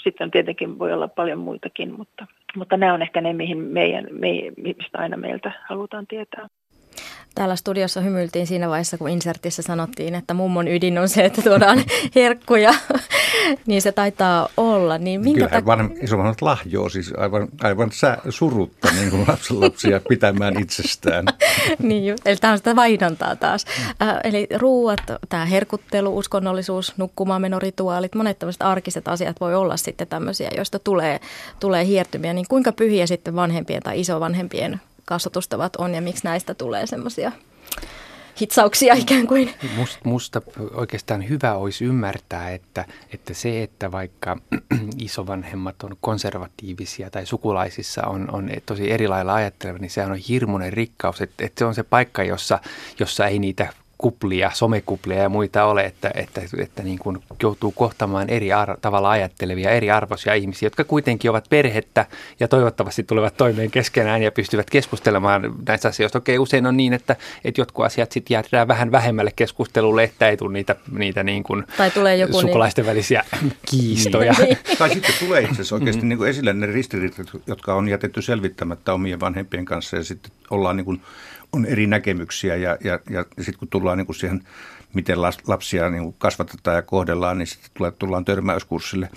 [0.03, 4.29] Sitten tietenkin voi olla paljon muitakin, mutta, mutta nämä on ehkä ne, mihin meidän, me,
[4.57, 6.49] mistä aina meiltä halutaan tietää.
[7.35, 11.79] Täällä studiossa hymyiltiin siinä vaiheessa, kun insertissä sanottiin, että mummon ydin on se, että tuodaan
[12.15, 12.75] herkkuja.
[13.67, 14.99] niin se taitaa olla.
[14.99, 20.61] Niin minkä Kyllähän vanhem, isovanhemmat lahjoo siis aivan, aivan sä, surutta niin kuin lapsia pitämään
[20.61, 21.25] itsestään.
[21.79, 23.65] niin just, eli tämä on sitä vaihdontaa taas.
[24.03, 30.51] Äh, eli ruuat, tämä herkuttelu, uskonnollisuus, nukkumaanmenorituaalit, monet tämmöiset arkiset asiat voi olla sitten tämmöisiä,
[30.57, 31.21] joista tulee,
[31.61, 32.33] tulee hiertymiä.
[32.33, 37.33] Niin kuinka pyhiä sitten vanhempien tai isovanhempien kasvatustavat on ja miksi näistä tulee semmoisia
[38.41, 39.55] hitsauksia ikään kuin.
[39.77, 40.43] Musta, musta
[40.75, 44.37] oikeastaan hyvä olisi ymmärtää, että, että se, että vaikka
[44.99, 50.73] isovanhemmat on konservatiivisia tai sukulaisissa on, on tosi eri lailla ajatteleva, niin sehän on hirmuinen
[50.73, 51.21] rikkaus.
[51.21, 52.59] Että, että se on se paikka, jossa,
[52.99, 58.31] jossa ei niitä kuplia, somekuplia ja muita ole, että, että, että niin kuin joutuu kohtamaan
[58.31, 62.07] eri ar- tavalla ajattelevia, eri arvoisia ihmisiä, jotka kuitenkin ovat perhettä
[62.41, 66.19] ja toivottavasti tulevat toimeen keskenään ja pystyvät keskustelemaan näistä asioista.
[66.19, 70.37] Okei, usein on niin, että, että jotkut asiat sitten jäädään vähän vähemmälle keskustelulle, että ei
[70.37, 72.91] tule niitä, niitä niin kuin tai tulee joku niin- sukulaisten niin...
[72.91, 73.25] välisiä
[73.71, 74.35] kiistoja.
[74.39, 74.59] Niin.
[74.79, 76.09] tai sitten tulee itse asiassa oikeasti mm-hmm.
[76.09, 80.77] niin kuin esille ne ristiriidat, jotka on jätetty selvittämättä omien vanhempien kanssa ja sitten ollaan
[80.77, 81.01] niin kuin
[81.53, 84.43] on eri näkemyksiä ja, ja, ja, sitten kun tullaan niin kuin siihen,
[84.95, 89.11] miten lapsia niin kuin kasvatetaan ja kohdellaan, niin sitten tullaan törmäyskurssille.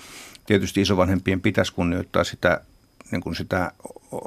[0.46, 2.60] Tietysti isovanhempien pitäisi kunnioittaa sitä,
[3.10, 3.72] niin kuin sitä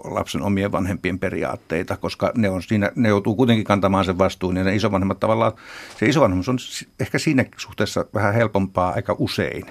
[0.04, 4.58] lapsen omien vanhempien periaatteita, koska ne, on siinä, ne joutuu kuitenkin kantamaan sen vastuun.
[4.58, 5.54] Ja ne isovanhemmat tavallaan,
[6.00, 6.58] se isovanhemmus on
[7.00, 9.66] ehkä siinä suhteessa vähän helpompaa aika usein.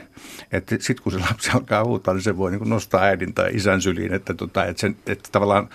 [0.53, 3.83] Että sitten kun se lapsi alkaa huutaa, niin se voi niin nostaa äidin tai isän
[3.83, 5.68] syliin, että, tota, että, sen, että tavallaan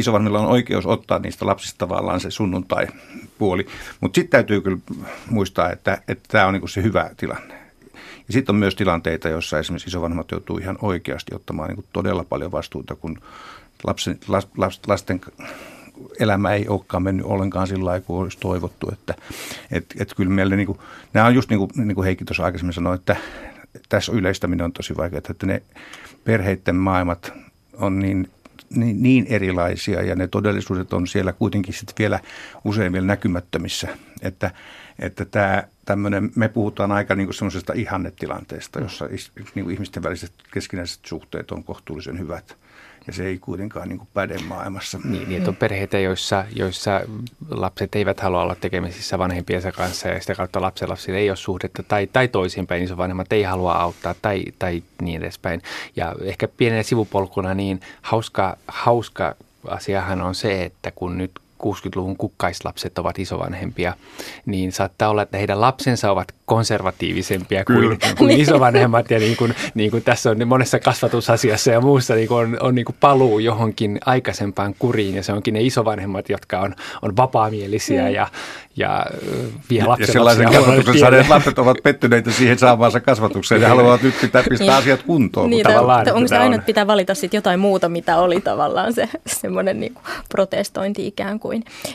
[0.00, 3.66] isovanhemmilla on oikeus ottaa niistä lapsista tavallaan se sunnuntai-puoli.
[4.00, 4.78] Mutta sitten täytyy kyllä
[5.30, 7.54] muistaa, että, että tämä on niin se hyvä tilanne.
[8.28, 12.52] Ja sitten on myös tilanteita, joissa esimerkiksi isovanhemmat joutuu ihan oikeasti ottamaan niin todella paljon
[12.52, 13.18] vastuuta, kun
[13.84, 15.20] lapsen, las, lasten
[16.20, 18.88] elämä ei olekaan mennyt ollenkaan sillä lailla, kuin olisi toivottu.
[18.92, 19.14] Että,
[19.70, 20.78] et, et kyllä meillä, niin kuin,
[21.12, 23.16] nämä on just niin kuin, niin kuin Heikki tuossa aikaisemmin sanoi, että
[23.88, 25.62] tässä yleistäminen on tosi vaikeaa, että ne
[26.24, 27.32] perheiden maailmat
[27.78, 28.30] on niin
[28.74, 32.20] niin, niin erilaisia ja ne todellisuudet on siellä kuitenkin sitten vielä
[32.64, 33.88] usein vielä näkymättömissä,
[34.22, 34.50] että,
[34.98, 39.08] että tämä tämmöinen, me puhutaan aika niin semmoisesta ihannetilanteesta, jossa
[39.54, 42.56] niin ihmisten väliset keskinäiset suhteet on kohtuullisen hyvät–
[43.10, 44.98] ja se ei kuitenkaan niin kuin päde maailmassa.
[45.04, 47.00] Niin, niin on perheitä, joissa, joissa
[47.50, 52.06] lapset eivät halua olla tekemisissä vanhempiensa kanssa ja sitä kautta lapsilla ei ole suhdetta tai,
[52.06, 55.62] tai toisinpäin, niin vanhemmat ei halua auttaa tai, tai niin edespäin.
[55.96, 59.34] Ja ehkä pienenä sivupolkuna niin hauska, hauska
[59.68, 63.94] asiahan on se, että kun nyt 60-luvun kukkaislapset ovat isovanhempia,
[64.46, 69.10] niin saattaa olla, että heidän lapsensa ovat konservatiivisempia kuin, kuin isovanhemmat.
[69.10, 72.74] Ja niin kuin, niin kuin tässä on monessa kasvatusasiassa ja muussa niin kuin on, on
[72.74, 75.14] niin kuin paluu johonkin aikaisempaan kuriin.
[75.14, 78.14] Ja se onkin ne isovanhemmat, jotka on, on vapaamielisiä mm.
[78.14, 78.26] ja,
[78.76, 79.06] ja
[79.70, 84.14] vie lapsen Ja sellaisen kasvatuksen saaneet lapset ovat pettyneitä siihen saamaansa kasvatukseen ja haluavat nyt
[84.20, 84.78] pitää pistää niin.
[84.78, 85.50] asiat kuntoon.
[85.50, 89.08] Niin, tavallaan, onko se aina, että pitää valita sitten jotain muuta, mitä oli tavallaan se
[89.40, 89.94] semmoinen niin
[90.28, 91.49] protestointi ikään kuin.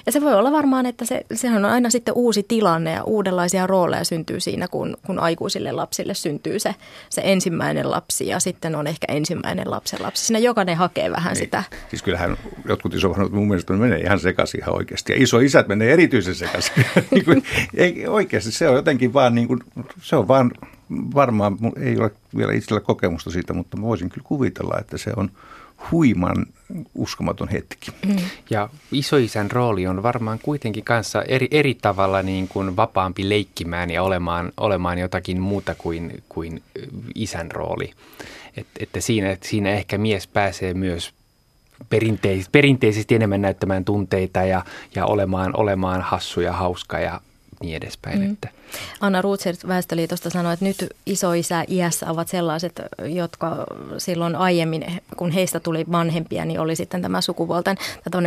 [0.05, 3.67] Ja se voi olla varmaan, että se, sehän on aina sitten uusi tilanne ja uudenlaisia
[3.67, 6.75] rooleja syntyy siinä, kun, kun aikuisille lapsille syntyy se,
[7.09, 10.25] se ensimmäinen lapsi ja sitten on ehkä ensimmäinen lapsen lapsi.
[10.25, 11.43] Siinä jokainen hakee vähän niin.
[11.43, 11.63] sitä.
[11.89, 12.37] Siis kyllähän
[12.67, 15.13] jotkut isovanhemmat mun mielestä menee ihan sekaisin ihan oikeasti.
[15.13, 16.73] Ja isoisät menee erityisen sekaisin.
[17.11, 19.59] niin kuin, ei, oikeasti se on jotenkin vaan, niin kuin,
[20.01, 20.51] se on vaan
[21.15, 25.31] varmaan, ei ole vielä itsellä kokemusta siitä, mutta voisin kyllä kuvitella, että se on
[25.91, 26.45] huiman
[26.95, 27.91] uskomaton hetki.
[28.07, 28.15] Mm.
[28.49, 34.03] Ja isoisän rooli on varmaan kuitenkin kanssa eri, eri tavalla niin kuin vapaampi leikkimään ja
[34.03, 36.63] olemaan, olemaan jotakin muuta kuin, kuin
[37.15, 37.93] isän rooli.
[38.57, 41.13] Et, että siinä, siinä ehkä mies pääsee myös
[41.89, 47.21] perinteisesti, perinteisesti enemmän näyttämään tunteita ja, ja olemaan, olemaan hassu ja hauska ja
[47.61, 48.19] niin edespäin.
[48.19, 48.31] Mm.
[48.31, 48.49] Että.
[49.01, 53.65] Anna Rutsert Väestöliitosta sanoi, että nyt isoisä iässä ovat sellaiset, jotka
[53.97, 54.85] silloin aiemmin,
[55.17, 57.77] kun heistä tuli vanhempia, niin oli sitten tämä sukupuolten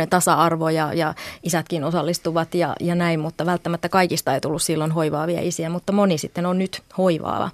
[0.09, 1.13] tasa-arvo ja, ja
[1.43, 6.17] isätkin osallistuvat ja, ja näin, mutta välttämättä kaikista ei tullut silloin hoivaavia isiä, mutta moni
[6.17, 7.49] sitten on nyt hoivaava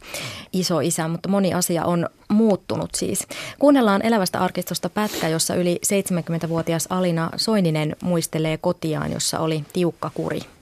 [0.54, 3.28] iso isä, mutta moni asia on muuttunut siis.
[3.60, 10.55] Kuunnellaan elävästä arkistosta pätkä, jossa yli 70-vuotias Alina Soininen muistelee kotiaan, jossa oli tiukka kuri.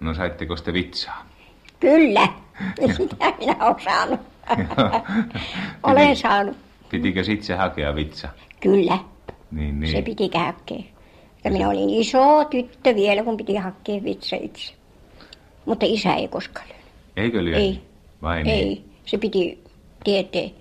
[0.00, 1.26] No saitteko te vitsaa?
[1.80, 2.28] Kyllä,
[2.96, 4.20] sitä minä olen saanut.
[5.82, 6.56] Olen saanut.
[6.90, 8.28] Pitikö itse hakea vitsa?
[8.60, 8.98] Kyllä,
[9.50, 9.92] niin, niin.
[9.92, 10.82] se piti hakea.
[11.44, 14.74] Ja minä olin iso tyttö vielä, kun piti hakea vitsa itse.
[15.64, 16.86] Mutta isä ei koskaan lyönyt.
[17.16, 17.60] Eikö lyönyt?
[17.60, 17.82] Ei.
[18.22, 18.68] Vai niin?
[18.68, 19.64] Ei, se piti
[20.04, 20.58] tietää.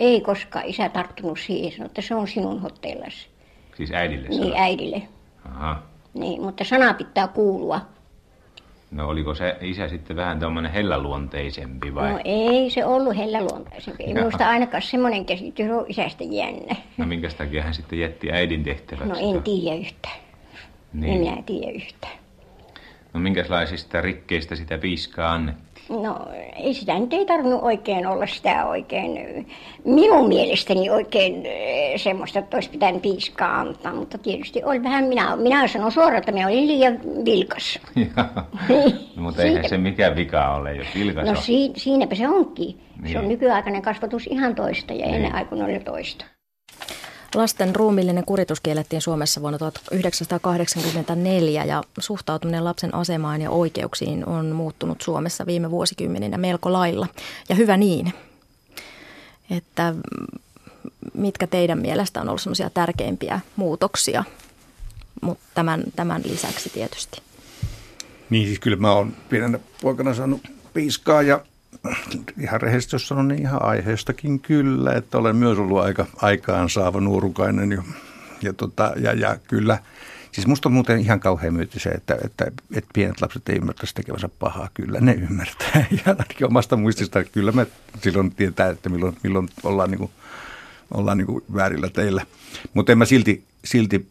[0.00, 3.28] Ei koskaan isä tarttunut siihen, sanoi, että se on sinun hotellas.
[3.76, 5.02] Siis äidille Niin, äidille.
[5.44, 5.82] Aha.
[6.14, 7.80] Niin, mutta sana pitää kuulua.
[8.94, 12.12] No oliko se isä sitten vähän tuommoinen helläluonteisempi vai?
[12.12, 14.04] No ei se ollut helläluonteisempi.
[14.04, 16.76] Ei minusta ainakaan semmoinen käsitys on isästä jännä.
[16.96, 19.08] No minkä takia hän sitten jätti äidin tehtäväksi?
[19.08, 20.14] No en tiedä yhtään.
[20.92, 21.12] Niin.
[21.12, 22.12] En minä tiedä yhtään.
[23.14, 25.73] No minkälaisista rikkeistä sitä piiskaa annettiin?
[25.88, 29.46] No ei sitä nyt ei tarvinnut oikein olla sitä oikein,
[29.84, 35.36] minun mielestäni oikein eh, semmoista, että olisi pitänyt piiskaa antaa, mutta tietysti oli vähän, minä,
[35.36, 37.78] minä sanon suoraan, että minä olin liian vilkas.
[39.16, 41.36] no, mutta eihän Siitä, se mikään vika ole, jos vilkas No on.
[41.36, 42.80] Si, siinäpä se onkin.
[43.02, 43.12] Niin.
[43.12, 43.28] Se on niin.
[43.28, 45.14] nykyaikainen kasvatus ihan toista ja niin.
[45.14, 46.24] ennen aikuinen oli toista.
[47.34, 55.00] Lasten ruumillinen kuritus kiellettiin Suomessa vuonna 1984 ja suhtautuminen lapsen asemaan ja oikeuksiin on muuttunut
[55.00, 57.06] Suomessa viime vuosikymmeninä melko lailla.
[57.48, 58.12] Ja hyvä niin.
[59.50, 59.94] Että
[61.14, 64.24] mitkä teidän mielestä on ollut semmoisia tärkeimpiä muutoksia,
[65.22, 67.22] mutta tämän, tämän lisäksi tietysti?
[68.30, 70.40] Niin siis kyllä mä oon pienenä poikana saanut
[70.74, 71.44] piiskaa ja
[72.40, 77.00] ihan rehellisesti jos sanon, niin ihan aiheestakin kyllä, että olen myös ollut aika aikaan saava
[77.00, 77.82] nuorukainen jo.
[78.42, 79.78] Ja, tota, ja, ja kyllä,
[80.32, 83.94] siis musta on muuten ihan kauhean myytti se, että, että, että pienet lapset ei ymmärtäisi
[83.94, 84.68] tekevänsä pahaa.
[84.74, 85.86] Kyllä ne ymmärtää.
[85.90, 87.66] Ja ainakin omasta muistista, että kyllä me
[88.02, 90.10] silloin tietää, että milloin, milloin ollaan, niin kuin,
[90.90, 92.26] ollaan niin kuin väärillä teillä.
[92.74, 94.06] Mutta en mä silti, silti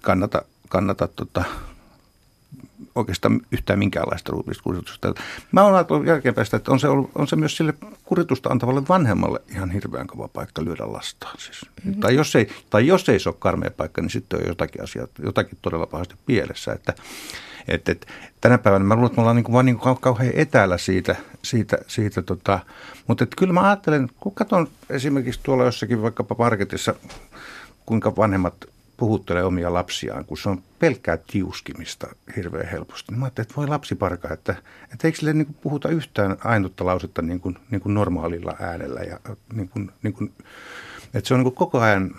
[0.00, 1.44] kannata, kannata tota,
[2.96, 5.14] oikeastaan yhtään minkäänlaista ruumiillista kuritusta.
[5.52, 8.82] Mä oon ajatellut jälkeenpäin sitä, että on se, ollut, on se myös sille kuritusta antavalle
[8.88, 11.38] vanhemmalle ihan hirveän kova paikka lyödä lastaan.
[11.38, 11.60] Siis.
[11.84, 12.00] Mm-hmm.
[12.00, 15.06] Tai, jos ei, tai jos ei se ole karmea paikka, niin sitten on jotakin asiaa,
[15.22, 16.72] jotakin todella pahasti pielessä.
[16.72, 16.94] Että,
[17.68, 18.06] et, et,
[18.40, 22.22] tänä päivänä mä luulen, että me ollaan niin vaan niin kauhean etäällä siitä, siitä, siitä
[22.22, 22.58] tota,
[23.06, 26.94] mutta et kyllä mä ajattelen, kun katson esimerkiksi tuolla jossakin vaikkapa marketissa,
[27.86, 28.54] kuinka vanhemmat
[28.96, 32.06] puhuttelee omia lapsiaan, kun se on pelkkää tiuskimista
[32.36, 33.12] hirveän helposti.
[33.12, 34.54] Niin mä ajattelin, että voi lapsiparka, että,
[34.92, 39.00] että eikö sille niin kuin puhuta yhtään ainutta lausetta niin kuin, niin kuin normaalilla äänellä.
[39.00, 39.20] Ja
[39.52, 40.32] niin kuin, niin kuin,
[41.14, 42.14] että se on niin kuin koko ajan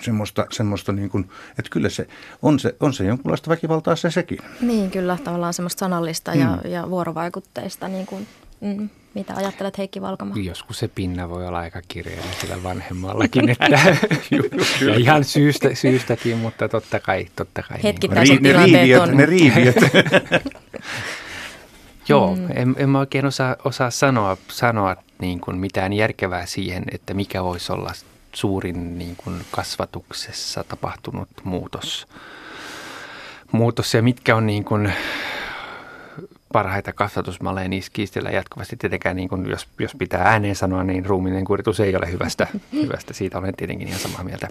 [0.00, 2.08] semmoista, semmoista niin kuin, että kyllä se
[2.42, 4.38] on, se on se jonkunlaista väkivaltaa se sekin.
[4.60, 6.40] Niin, kyllä tavallaan semmoista sanallista mm.
[6.40, 8.26] ja, ja vuorovaikutteista niin kuin,
[8.60, 8.88] mm.
[9.14, 10.34] Mitä ajattelet Heikki Valkama?
[10.36, 13.66] Joskus se pinna voi olla aika kirjallinen sillä vanhemmallakin, että
[14.86, 17.26] ja ihan syystä, syystäkin, mutta totta kai.
[17.36, 18.56] Totta kai Hetkittäiset niin.
[18.56, 19.16] ne, riiviöt, on.
[19.16, 19.76] ne riiviöt.
[22.08, 22.48] Joo, mm.
[22.54, 27.44] en, en mä oikein osaa, osaa sanoa, sanoa niin kuin mitään järkevää siihen, että mikä
[27.44, 27.92] voisi olla
[28.32, 32.06] suurin niin kuin kasvatuksessa tapahtunut muutos.
[33.52, 34.92] muutos ja mitkä on niin kuin
[36.52, 38.76] parhaita kasvatusmalleja, niissä kiistellään jatkuvasti.
[38.76, 42.46] Tietenkään, niin kun, jos, jos pitää ääneen sanoa, niin ruuminen kuritus ei ole hyvästä.
[42.72, 43.14] hyvästä.
[43.14, 44.48] Siitä olen tietenkin ihan samaa mieltä.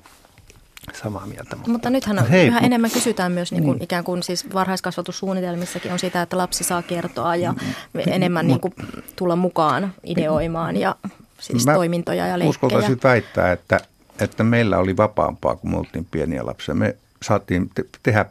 [0.94, 1.56] Samaa mieltä.
[1.56, 3.84] Mutta, mutta nythän on, Hei, yhä enemmän kysytään myös niin kuin, niin.
[3.84, 8.02] ikään kuin siis varhaiskasvatussuunnitelmissakin on sitä, että lapsi saa kertoa ja mm.
[8.08, 8.74] enemmän niin kuin,
[9.16, 10.96] tulla mukaan ideoimaan ja
[11.40, 12.50] siis Mä toimintoja ja leikkejä.
[12.50, 13.80] uskaltaisin väittää, että,
[14.20, 16.76] että meillä oli vapaampaa, kun me oltiin pieniä lapsia.
[16.76, 18.26] Me saatiin te- tehdä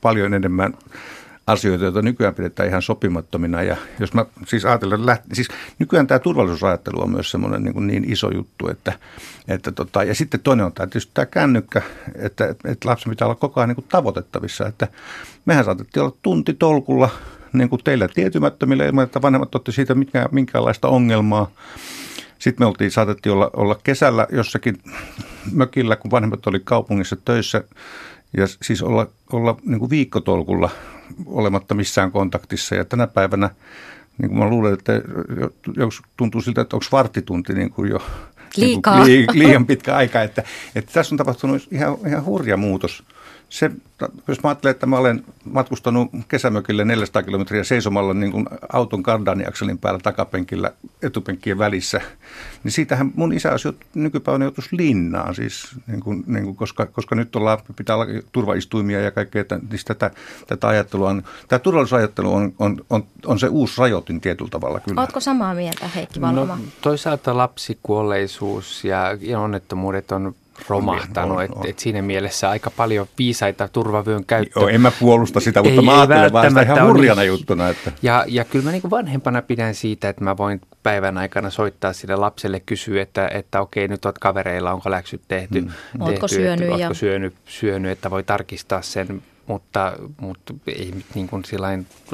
[0.00, 0.74] paljon enemmän
[1.46, 3.62] asioita, joita nykyään pidetään ihan sopimattomina.
[3.62, 5.00] Ja jos mä siis ajattelen,
[5.32, 8.92] siis nykyään tämä turvallisuusajattelu on myös semmoinen niin, niin iso juttu, että,
[9.48, 11.82] että tota, ja sitten toinen on tämä, tietysti tämä kännykkä,
[12.14, 14.88] että, että lapsi pitää olla koko ajan niin kuin tavoitettavissa, että
[15.44, 17.10] mehän saatettiin olla tunti tolkulla
[17.52, 21.50] niin kuin teillä tietymättömillä ilman, että vanhemmat otti siitä minkään, minkäänlaista ongelmaa.
[22.38, 24.78] Sitten me oltiin, saatettiin olla, olla kesällä jossakin
[25.52, 27.64] mökillä, kun vanhemmat oli kaupungissa töissä
[28.36, 30.70] ja siis olla, olla niin kuin viikkotolkulla
[31.26, 32.74] olematta missään kontaktissa.
[32.74, 33.50] Ja tänä päivänä,
[34.18, 34.92] niin kuin mä luulen, että
[35.76, 38.02] jos tuntuu siltä, että onko varttitunti niin kuin jo
[38.56, 39.04] Liikaa.
[39.04, 40.22] Niin kuin liian pitkä aika.
[40.22, 40.42] Että,
[40.74, 43.04] että tässä on tapahtunut ihan, ihan hurja muutos
[43.48, 43.70] se,
[44.28, 49.78] jos mä ajattelen, että mä olen matkustanut kesämökille 400 kilometriä seisomalla niin kuin auton kardaniakselin
[49.78, 52.00] päällä takapenkillä etupenkkien välissä,
[52.64, 57.14] niin siitähän mun isä olisi nykypäivänä joutuisi linnaan, siis, niin kuin, niin kuin, koska, koska
[57.14, 60.10] nyt ollaan, pitää olla turvaistuimia ja kaikkea, että, niin tätä,
[60.46, 65.00] tätä ajattelua on, tämä turvallisuusajattelu on, on, on, on, se uusi rajoitin tietyllä tavalla kyllä.
[65.00, 66.56] Oletko samaa mieltä Heikki Valoma?
[66.56, 70.34] No, toisaalta lapsikuolleisuus ja onnettomuudet on
[70.68, 71.42] romahtanut.
[71.42, 74.60] Että et siinä mielessä aika paljon viisaita turvavyön käyttö.
[74.60, 77.28] Joo, en mä puolusta sitä, mutta ei, mä ajattelen vaan sitä ihan hurjana niin.
[77.28, 77.68] juttuna.
[77.68, 77.92] Että.
[78.02, 82.16] Ja, ja kyllä mä niin vanhempana pidän siitä, että mä voin päivän aikana soittaa sille
[82.16, 85.60] lapselle, kysyä, että, että okei, nyt oot kavereilla, onko läksyt tehty.
[85.60, 85.66] Mm.
[85.66, 86.68] tehty ootko syönyt?
[86.68, 86.86] Että, ja...
[86.86, 91.42] Ootko syönyt, syönyt, että voi tarkistaa sen, mutta, mutta ei niin kuin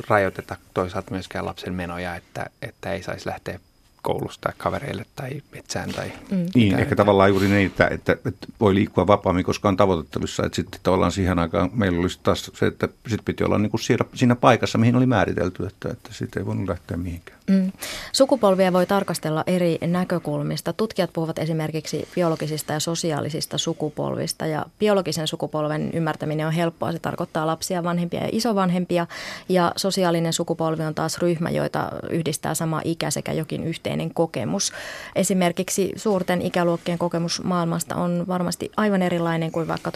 [0.09, 3.61] rajoiteta toisaalta myöskään lapsen menoja, että, että ei saisi lähteä
[4.02, 5.90] koulusta kavereille tai metsään.
[5.90, 6.46] Tai mm.
[6.54, 10.46] Niin, ehkä tavallaan juuri niin, että, että, että voi liikkua vapaammin, koska on tavoitettavissa.
[10.46, 13.80] Että sitten tavallaan siihen aikaan meillä olisi taas se, että sitten piti olla niin kuin
[13.80, 17.38] siinä, siinä paikassa, mihin oli määritelty, että, että sitten ei voinut lähteä mihinkään.
[17.46, 17.72] Mm.
[18.12, 20.72] Sukupolvia voi tarkastella eri näkökulmista.
[20.72, 26.92] Tutkijat puhuvat esimerkiksi biologisista ja sosiaalisista sukupolvista ja biologisen sukupolven ymmärtäminen on helppoa.
[26.92, 29.07] Se tarkoittaa lapsia, vanhempia ja isovanhempia
[29.48, 34.72] ja sosiaalinen sukupolvi on taas ryhmä, joita yhdistää sama ikä sekä jokin yhteinen kokemus.
[35.16, 39.90] Esimerkiksi suurten ikäluokkien kokemus maailmasta on varmasti aivan erilainen kuin vaikka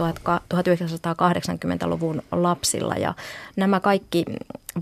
[0.55, 3.15] 1980-luvun lapsilla ja
[3.57, 4.25] nämä kaikki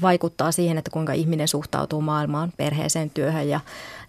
[0.02, 3.60] vaikuttaa siihen, että kuinka ihminen suhtautuu maailmaan, perheeseen, työhön ja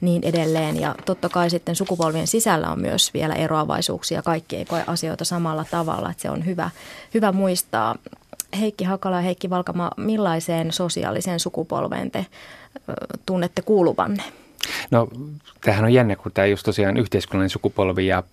[0.01, 0.79] niin edelleen.
[0.79, 4.21] Ja totta kai sitten sukupolvien sisällä on myös vielä eroavaisuuksia.
[4.21, 6.11] Kaikki ei koe asioita samalla tavalla.
[6.11, 6.69] Että se on hyvä,
[7.13, 7.95] hyvä muistaa.
[8.59, 12.25] Heikki Hakala ja Heikki Valkama, millaiseen sosiaaliseen sukupolveen te
[13.25, 14.23] tunnette kuuluvanne?
[14.91, 15.07] No,
[15.61, 18.23] tämähän on jännä, kun tämä just tosiaan yhteiskunnallinen sukupolvi ja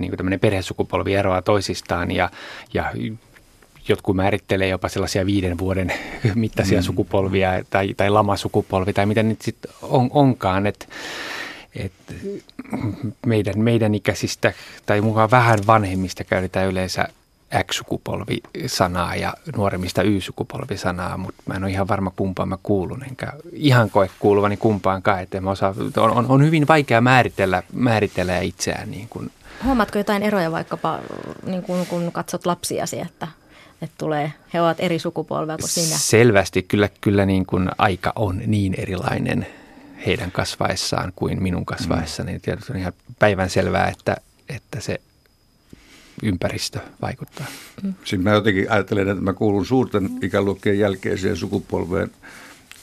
[0.00, 2.30] niin kuin tämmöinen perhesukupolvi eroaa toisistaan ja,
[2.74, 2.92] ja
[3.88, 5.92] jotkut määrittelee jopa sellaisia viiden vuoden
[6.34, 6.82] mittaisia mm.
[6.82, 10.86] sukupolvia tai, tai lamasukupolvi tai mitä nyt sitten on, onkaan, että
[11.76, 11.92] et
[13.26, 14.52] meidän, meidän ikäisistä
[14.86, 17.08] tai mukaan vähän vanhemmista käytetään yleensä
[17.64, 23.90] X-sukupolvi-sanaa ja nuoremmista Y-sukupolvi-sanaa, mutta mä en ole ihan varma kumpaan mä kuulun, enkä ihan
[23.90, 28.90] koe kuuluvani kumpaankaan, että mä osaa, on, on, on hyvin vaikea määritellä, määritellä itseään.
[28.90, 29.30] Niin kuin.
[29.64, 30.98] Huomaatko jotain eroja vaikkapa,
[31.46, 33.28] niin kun, kun katsot lapsiasi, että
[33.82, 35.98] että tulee, he ovat eri sukupolvea kuin sinä.
[35.98, 39.46] Selvästi, kyllä, kyllä niin kuin aika on niin erilainen
[40.06, 42.32] heidän kasvaessaan kuin minun kasvaessani.
[42.32, 42.40] Mm.
[42.40, 44.16] Tietysti on ihan päivän selvää, että,
[44.48, 45.00] että se
[46.22, 47.46] ympäristö vaikuttaa.
[47.82, 47.94] Mm.
[48.04, 52.10] Sitten mä jotenkin ajattelen, että mä kuulun suurten ikäluokkien jälkeiseen sukupolveen–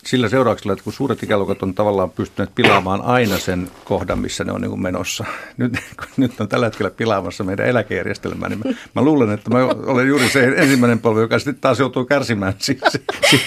[0.06, 4.52] sillä seurauksella, että kun suuret ikäluokat on tavallaan pystyneet pilaamaan aina sen kohdan, missä ne
[4.52, 5.26] on niin kuin menossa.
[5.58, 9.58] Nyt, kun nyt on tällä hetkellä pilaamassa meidän eläkejärjestelmää, niin mä, mä luulen, että mä
[9.66, 12.92] olen juuri se ensimmäinen polvi, joka sitten taas joutuu kärsimään siitä,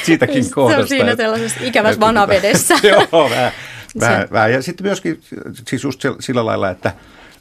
[0.03, 0.87] siitäkin kohdasta.
[0.87, 2.75] Se on siinä sellaisessa ikävässä vanavedessä.
[3.12, 3.53] Joo, vähän,
[4.01, 4.53] vähän, vähän.
[4.53, 5.21] Ja sitten myöskin
[5.68, 6.92] siis just sillä lailla, että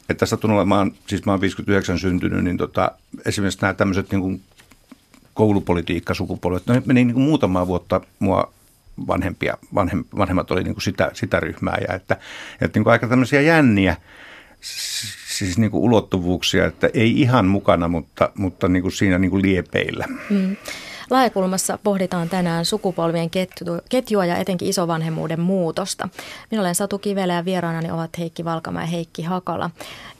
[0.08, 2.92] että satun olemaan, siis mä oon 59 syntynyt, niin tota,
[3.26, 4.42] esimerkiksi nämä tämmöiset niin kuin
[5.34, 8.52] koulupolitiikkasukupolvet, ne meni niin kuin muutamaa vuotta mua
[9.06, 12.16] vanhempia, vanhem, vanhemmat oli niin kuin sitä, sitä ryhmää ja että,
[12.60, 13.96] että niin kuin aika tämmöisiä jänniä
[15.38, 19.42] siis niin kuin ulottuvuuksia, että ei ihan mukana, mutta, mutta niin kuin siinä niin kuin
[19.42, 20.04] liepeillä.
[20.30, 20.56] Mm.
[21.10, 23.30] Laajakulmassa pohditaan tänään sukupolvien
[23.88, 26.08] ketjua ja etenkin isovanhemmuuden muutosta.
[26.50, 29.70] Minä olen Satu Kivelä ja vieraanani ovat Heikki Valkama ja Heikki Hakala.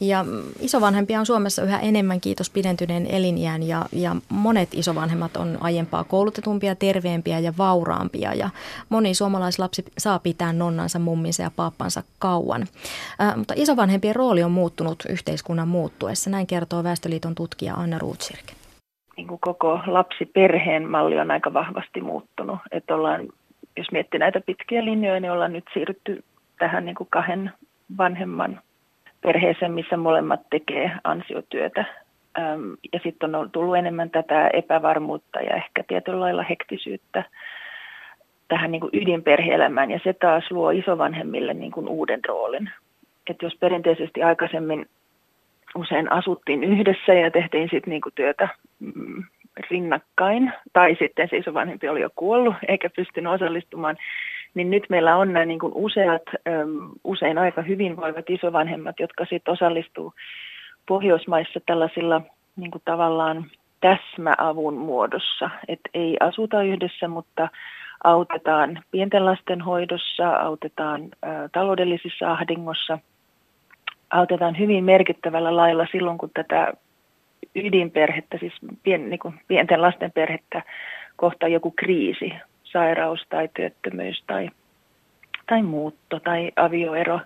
[0.01, 0.25] Ja
[0.61, 6.75] isovanhempia on Suomessa yhä enemmän, kiitos pidentyneen eliniän ja, ja monet isovanhemmat on aiempaa koulutetumpia,
[6.75, 8.51] terveempiä ja vauraampia ja
[8.89, 12.69] moni suomalaislapsi saa pitää nonnansa, mumminsa ja paappansa kauan.
[13.21, 18.58] Äh, mutta isovanhempien rooli on muuttunut yhteiskunnan muuttuessa, näin kertoo Väestöliiton tutkija Anna Ruutsirke
[19.19, 22.59] niin kuin koko lapsiperheen malli on aika vahvasti muuttunut.
[22.73, 23.29] Että ollaan,
[23.77, 26.25] jos miettii näitä pitkiä linjoja, niin ollaan nyt siirrytty
[26.59, 27.53] tähän niin kuin kahden
[27.99, 28.61] vanhemman
[29.21, 31.85] perheeseen, missä molemmat tekee ansiotyötä.
[32.93, 37.25] Ja sitten on tullut enemmän tätä epävarmuutta ja ehkä tietyllä lailla hektisyyttä
[38.49, 42.71] tähän niin kuin ydinperheelämään, ja se taas luo isovanhemmille niin kuin uuden roolin.
[43.31, 44.87] Että jos perinteisesti aikaisemmin
[45.75, 48.49] usein asuttiin yhdessä ja tehtiin sitten niinku työtä
[48.81, 49.25] mm,
[49.71, 53.97] rinnakkain, tai sitten siis vanhempi oli jo kuollut eikä pystynyt osallistumaan,
[54.55, 56.23] niin nyt meillä on nämä niin kuin useat,
[57.05, 60.13] usein aika hyvinvoivat isovanhemmat, jotka sitten osallistuu
[60.89, 62.21] Pohjoismaissa tällaisilla
[62.57, 63.45] niin kuin tavallaan
[63.81, 67.49] täsmäavun muodossa, että ei asuta yhdessä, mutta
[68.05, 72.99] autetaan pienten lasten hoidossa, autetaan ä, taloudellisissa ahdingossa–
[74.11, 76.73] autetaan hyvin merkittävällä lailla silloin, kun tätä
[77.55, 80.63] ydinperhettä, siis pien, niin kuin pienten lasten perhettä
[81.17, 82.33] kohtaa joku kriisi,
[82.65, 84.51] sairaus tai työttömyys tai,
[85.47, 87.21] tai muutto tai avioero,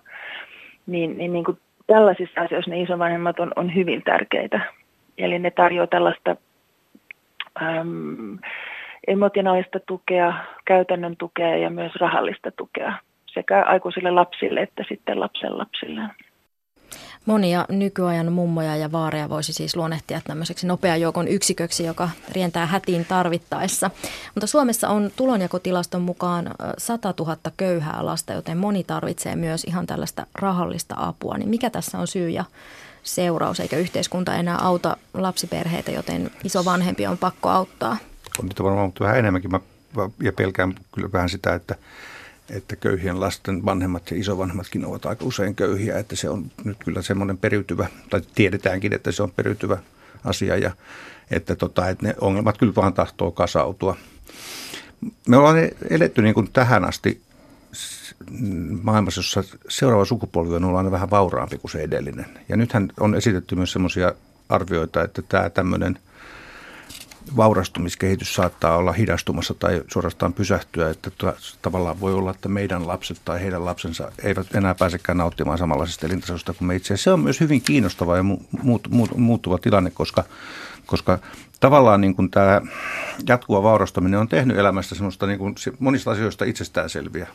[0.87, 4.61] niin, niin, niin kuin tällaisissa asioissa ne isovanhemmat on, on hyvin tärkeitä.
[5.18, 6.37] Eli ne tarjoaa tällaista
[7.62, 8.38] äm,
[9.07, 12.92] emotionaalista tukea, käytännön tukea ja myös rahallista tukea
[13.27, 16.03] sekä aikuisille lapsille että sitten lapsen lapsille.
[17.27, 23.05] Monia nykyajan mummoja ja vaareja voisi siis luonnehtia tämmöiseksi nopean joukon yksiköksi, joka rientää hätiin
[23.05, 23.91] tarvittaessa.
[24.35, 30.27] Mutta Suomessa on tulonjakotilaston mukaan 100 000 köyhää lasta, joten moni tarvitsee myös ihan tällaista
[30.35, 31.39] rahallista apua.
[31.39, 32.45] Niin mikä tässä on syy ja
[33.03, 37.97] seuraus, eikä yhteiskunta enää auta lapsiperheitä, joten isovanhempi on pakko auttaa?
[38.39, 39.51] On niitä varmaan vähän enemmänkin.
[39.51, 39.61] Mä
[40.23, 41.75] ja pelkään kyllä vähän sitä, että
[42.50, 47.02] että köyhien lasten vanhemmat ja isovanhemmatkin ovat aika usein köyhiä, että se on nyt kyllä
[47.02, 49.78] semmoinen periytyvä, tai tiedetäänkin, että se on periytyvä
[50.24, 50.70] asia ja
[51.31, 53.96] että, tota, että ne ongelmat kyllä vaan tahtoo kasautua.
[55.28, 55.57] Me ollaan
[55.90, 57.20] eletty niin kuin tähän asti
[58.83, 62.26] maailmassa, jossa seuraava sukupolvi on ollut vähän vauraampi kuin se edellinen.
[62.48, 64.12] Ja nythän on esitetty myös semmoisia
[64.49, 65.99] arvioita, että tämä tämmöinen–
[67.37, 71.11] vaurastumiskehitys saattaa olla hidastumassa tai suorastaan pysähtyä, että
[71.62, 76.53] tavallaan voi olla, että meidän lapset tai heidän lapsensa eivät enää pääsekään nauttimaan samanlaisesta elintasosta
[76.53, 76.97] kuin me itse.
[76.97, 80.25] Se on myös hyvin kiinnostava ja muut, muut, muuttuva tilanne, koska,
[80.87, 81.18] koska
[81.61, 82.61] tavallaan niin kuin tämä
[83.29, 87.27] jatkuva vaurastaminen on tehnyt elämästä semmoista niin kuin monista asioista itsestäänselviä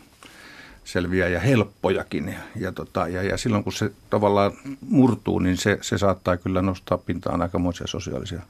[0.87, 2.35] selviä ja helppojakin.
[2.55, 6.97] Ja, tota, ja, ja silloin kun se tavallaan murtuu, niin se, se saattaa kyllä nostaa
[6.97, 8.41] pintaan aikamoisia sosiaalisia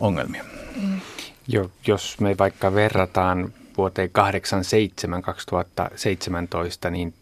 [0.00, 0.44] ongelmia.
[0.82, 1.00] Mm.
[1.48, 7.14] Jo, jos me vaikka verrataan vuoteen 87 2017, niin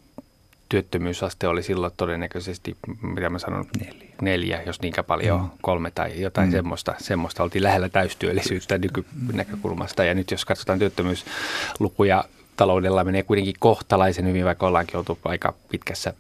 [0.68, 5.50] työttömyysaste oli silloin todennäköisesti, mitä mä sanon, neljä, neljä jos niinkä paljon, mm.
[5.62, 6.52] kolme tai jotain mm.
[6.52, 6.94] semmoista.
[6.98, 10.04] Semmoista oltiin lähellä täystyöllisyyttä nykynäkökulmasta.
[10.04, 12.24] Ja nyt jos katsotaan työttömyyslukuja,
[12.56, 16.14] taloudella menee kuitenkin kohtalaisen hyvin, vaikka ollaankin oltu aika pitkässä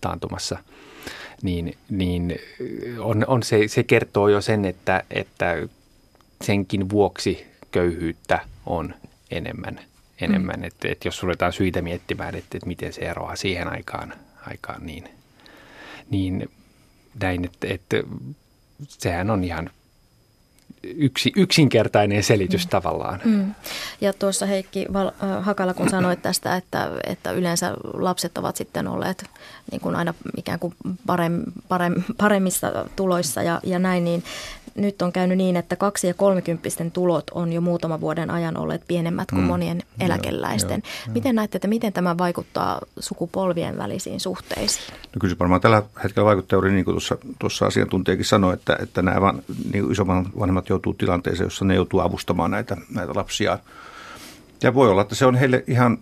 [0.00, 0.58] taantumassa.
[1.42, 2.38] Niin, niin
[2.98, 5.68] on, on se, se kertoo jo sen, että, että
[6.42, 8.94] senkin vuoksi köyhyyttä on
[9.30, 9.80] enemmän
[10.20, 10.60] enemmän.
[10.60, 10.64] Mm.
[10.64, 14.14] Että, että jos ruvetaan syitä miettimään, että, että miten se eroaa siihen aikaan,
[14.46, 15.08] aikaan niin,
[16.10, 16.50] niin
[17.20, 17.96] näin, että, että
[18.88, 19.70] sehän on ihan
[20.96, 22.70] yksi, yksinkertainen selitys mm.
[22.70, 23.20] tavallaan.
[23.24, 23.54] Mm.
[24.00, 28.88] Ja tuossa Heikki Val- äh, Hakala, kun sanoit tästä, että, että yleensä lapset ovat sitten
[28.88, 29.24] olleet
[29.72, 30.74] niin kuin aina ikään kuin
[31.06, 34.22] parem, parem, paremmissa tuloissa ja, ja näin, niin
[34.76, 38.82] nyt on käynyt niin, että kaksi- ja kolmekymppisten tulot on jo muutama vuoden ajan olleet
[38.88, 39.46] pienemmät kuin mm.
[39.46, 40.82] monien eläkeläisten.
[40.84, 44.84] Joo, joo, miten näette, että miten tämä vaikuttaa sukupolvien välisiin suhteisiin?
[44.92, 48.78] No kyllä se varmaan tällä hetkellä vaikuttaa juuri niin kuin tuossa, tuossa asiantuntijakin sanoi, että,
[48.82, 53.58] että nämä van, niin isovanhemmat joutuu tilanteeseen, jossa ne joutuu avustamaan näitä, näitä lapsia.
[54.62, 55.98] Ja voi olla, että se on heille ihan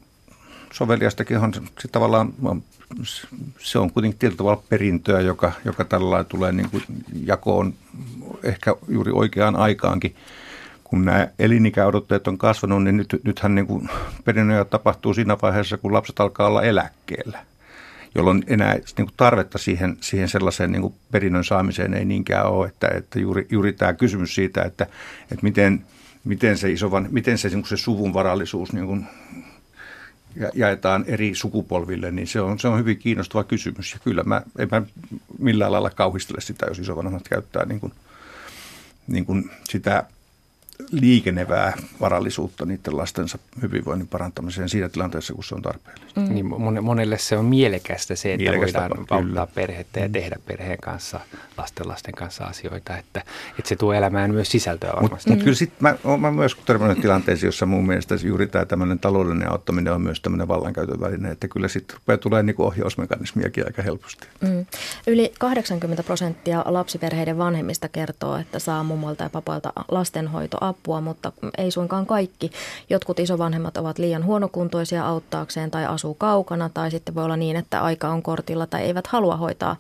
[0.72, 2.32] soveliastakin on se tavallaan,
[3.58, 6.82] se on kuitenkin tietyllä tavalla perintöä, joka, joka tällä tulee niin kuin
[7.24, 7.74] jakoon
[8.42, 10.16] ehkä juuri oikeaan aikaankin.
[10.84, 13.88] Kun nämä elinikäodotteet on kasvanut, niin nyt, nythän niin
[14.24, 17.38] perinnöjä tapahtuu siinä vaiheessa, kun lapset alkaa olla eläkkeellä
[18.14, 22.66] jolloin enää niin kuin tarvetta siihen, siihen sellaiseen niin kuin perinnön saamiseen ei niinkään ole,
[22.66, 24.86] että, että juuri, juuri tämä kysymys siitä, että,
[25.22, 25.84] että miten,
[26.24, 29.06] miten se, isovan, miten se, niin se suvun varallisuus niin kuin
[30.54, 33.92] jaetaan eri sukupolville, niin se on, se on hyvin kiinnostava kysymys.
[33.92, 34.82] Ja kyllä mä, en mä
[35.38, 37.92] millään lailla kauhistele sitä, jos isovanhemmat käyttää niin kuin,
[39.06, 40.04] niin kuin sitä
[40.90, 46.20] liikenevää varallisuutta niiden lastensa hyvinvoinnin parantamiseen siinä tilanteessa, kun se on tarpeellista.
[46.20, 46.34] Mm.
[46.34, 46.46] Niin
[46.82, 50.12] monelle se on mielekästä se, että mielekästä, voidaan auttaa perhettä ja mm.
[50.12, 51.20] tehdä perheen kanssa,
[51.58, 53.22] lasten lasten kanssa asioita, että,
[53.58, 55.30] että se tuo elämään myös sisältöä varmasti.
[55.30, 55.44] Mutta mm.
[55.44, 59.92] kyllä sitten mä, mä myös törmännyt tilanteisiin, jossa mun mielestä juuri tämä tämmöinen taloudellinen auttaminen
[59.92, 64.28] on myös tämmöinen vallankäytön väline, että kyllä sitten rupeaa tulee niinku ohjausmekanismiakin aika helposti.
[64.40, 64.66] Mm.
[65.06, 71.70] Yli 80 prosenttia lapsiperheiden vanhemmista kertoo, että saa mummolta ja papalta lastenhoito apua, mutta ei
[71.70, 72.50] suinkaan kaikki.
[72.90, 77.80] Jotkut isovanhemmat ovat liian huonokuntoisia auttaakseen tai asuu kaukana tai sitten voi olla niin, että
[77.80, 79.76] aika on kortilla tai eivät halua hoitaa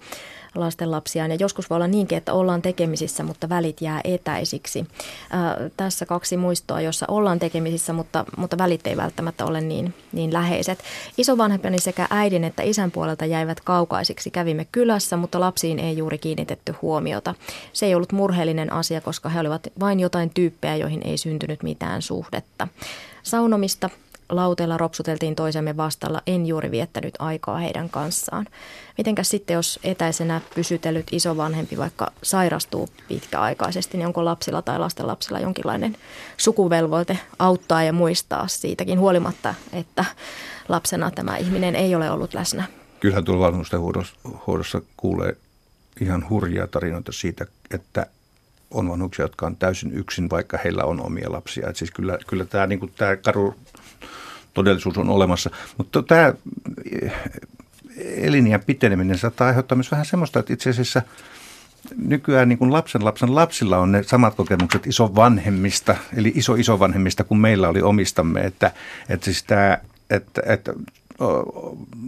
[0.54, 1.30] lasten lapsiaan.
[1.30, 4.86] Ja joskus voi olla niinkin, että ollaan tekemisissä, mutta välit jää etäisiksi.
[5.30, 10.32] Ää, tässä kaksi muistoa, jossa ollaan tekemisissä, mutta, mutta välit ei välttämättä ole niin, niin
[10.32, 10.78] läheiset.
[11.18, 14.30] Isovanhempani sekä äidin että isän puolelta jäivät kaukaisiksi.
[14.30, 17.34] Kävimme kylässä, mutta lapsiin ei juuri kiinnitetty huomiota.
[17.72, 22.02] Se ei ollut murheellinen asia, koska he olivat vain jotain tyyppejä, joihin ei syntynyt mitään
[22.02, 22.68] suhdetta.
[23.22, 23.90] Saunomista
[24.36, 28.46] lauteella ropsuteltiin toisemme vastalla, en juuri viettänyt aikaa heidän kanssaan.
[28.98, 35.96] Mitenkäs sitten, jos etäisenä pysytellyt isovanhempi vaikka sairastuu pitkäaikaisesti, niin onko lapsilla tai lastenlapsilla jonkinlainen
[36.36, 40.04] sukuvelvoite auttaa ja muistaa siitäkin huolimatta, että
[40.68, 42.64] lapsena tämä ihminen ei ole ollut läsnä?
[43.00, 45.36] Kyllähän tuolla vanhustenhuollossa kuulee
[46.00, 48.06] ihan hurjia tarinoita siitä, että
[48.70, 51.68] on vanhuksia, jotka on täysin yksin, vaikka heillä on omia lapsia.
[51.68, 53.54] Et siis kyllä, kyllä tämä, niin tämä karu
[54.54, 55.50] todellisuus on olemassa.
[55.78, 56.34] Mutta tämä
[57.02, 57.12] eh,
[57.96, 61.02] eliniän piteneminen saattaa aiheuttaa myös vähän semmoista, että itse asiassa
[61.96, 67.38] nykyään niin kuin lapsen lapsen lapsilla on ne samat kokemukset isovanhemmista, eli iso isovanhemmista kuin
[67.38, 68.70] meillä oli omistamme, että,
[69.08, 69.78] että siis tämä,
[70.10, 70.74] että, että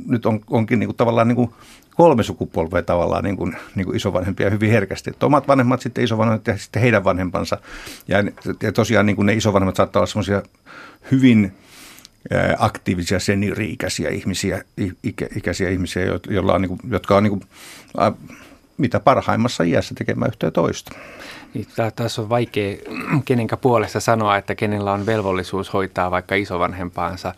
[0.06, 1.50] nyt on, onkin niin kuin tavallaan niin kuin
[1.96, 5.10] kolme sukupolvea tavallaan niin kuin, niin kuin isovanhempia hyvin herkästi.
[5.10, 7.58] Että omat vanhemmat, sitten isovanhemmat ja sitten heidän vanhempansa.
[8.08, 8.18] Ja,
[8.62, 10.42] ja tosiaan niin kuin ne isovanhemmat saattaa olla semmoisia
[11.10, 11.52] hyvin
[12.58, 14.64] aktiivisia seniori-ikäisiä ihmisiä,
[15.02, 17.42] ikä, ikäisiä ihmisiä joilla on, niin kuin, jotka on niin kuin,
[18.78, 20.94] mitä parhaimmassa iässä tekemään yhtä toista.
[21.54, 21.66] Niin,
[21.96, 22.76] tässä on vaikea
[23.24, 27.34] kenenkä puolesta sanoa, että kenellä on velvollisuus hoitaa vaikka isovanhempaansa.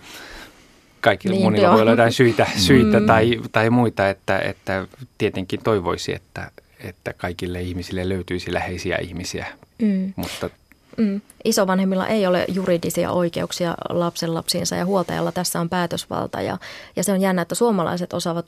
[1.01, 1.73] Kaikilla niin, monilla joo.
[1.73, 3.07] voi olla jotain syitä, syitä mm.
[3.07, 4.87] tai, tai muita, että, että
[5.19, 6.51] tietenkin toivoisi, että,
[6.85, 9.47] että kaikille ihmisille löytyisi läheisiä ihmisiä.
[9.83, 10.13] Mm.
[10.17, 10.51] Mutta
[10.99, 11.21] Mm.
[11.45, 16.41] Isovanhemmilla ei ole juridisia oikeuksia lapsen lapsiinsa ja huoltajalla tässä on päätösvalta.
[16.41, 16.59] Ja,
[16.97, 18.47] ja se on jännä, että suomalaiset osaavat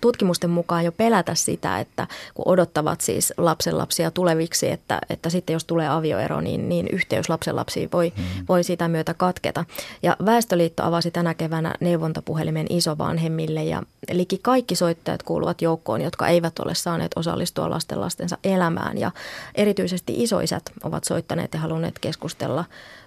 [0.00, 5.54] tutkimusten mukaan jo pelätä sitä, että kun odottavat siis lapsen lapsia tuleviksi, että, että sitten
[5.54, 8.44] jos tulee avioero, niin, niin yhteys lapsen lapsiin voi, mm.
[8.48, 9.64] voi sitä myötä katketa.
[10.02, 16.58] Ja Väestöliitto avasi tänä keväänä neuvontapuhelimen isovanhemmille ja liki kaikki soittajat kuuluvat joukkoon, jotka eivät
[16.58, 18.98] ole saaneet osallistua lasten lastensa elämään.
[18.98, 19.10] Ja
[19.54, 22.21] erityisesti isoisät ovat soittaneet ja halunneet keskustella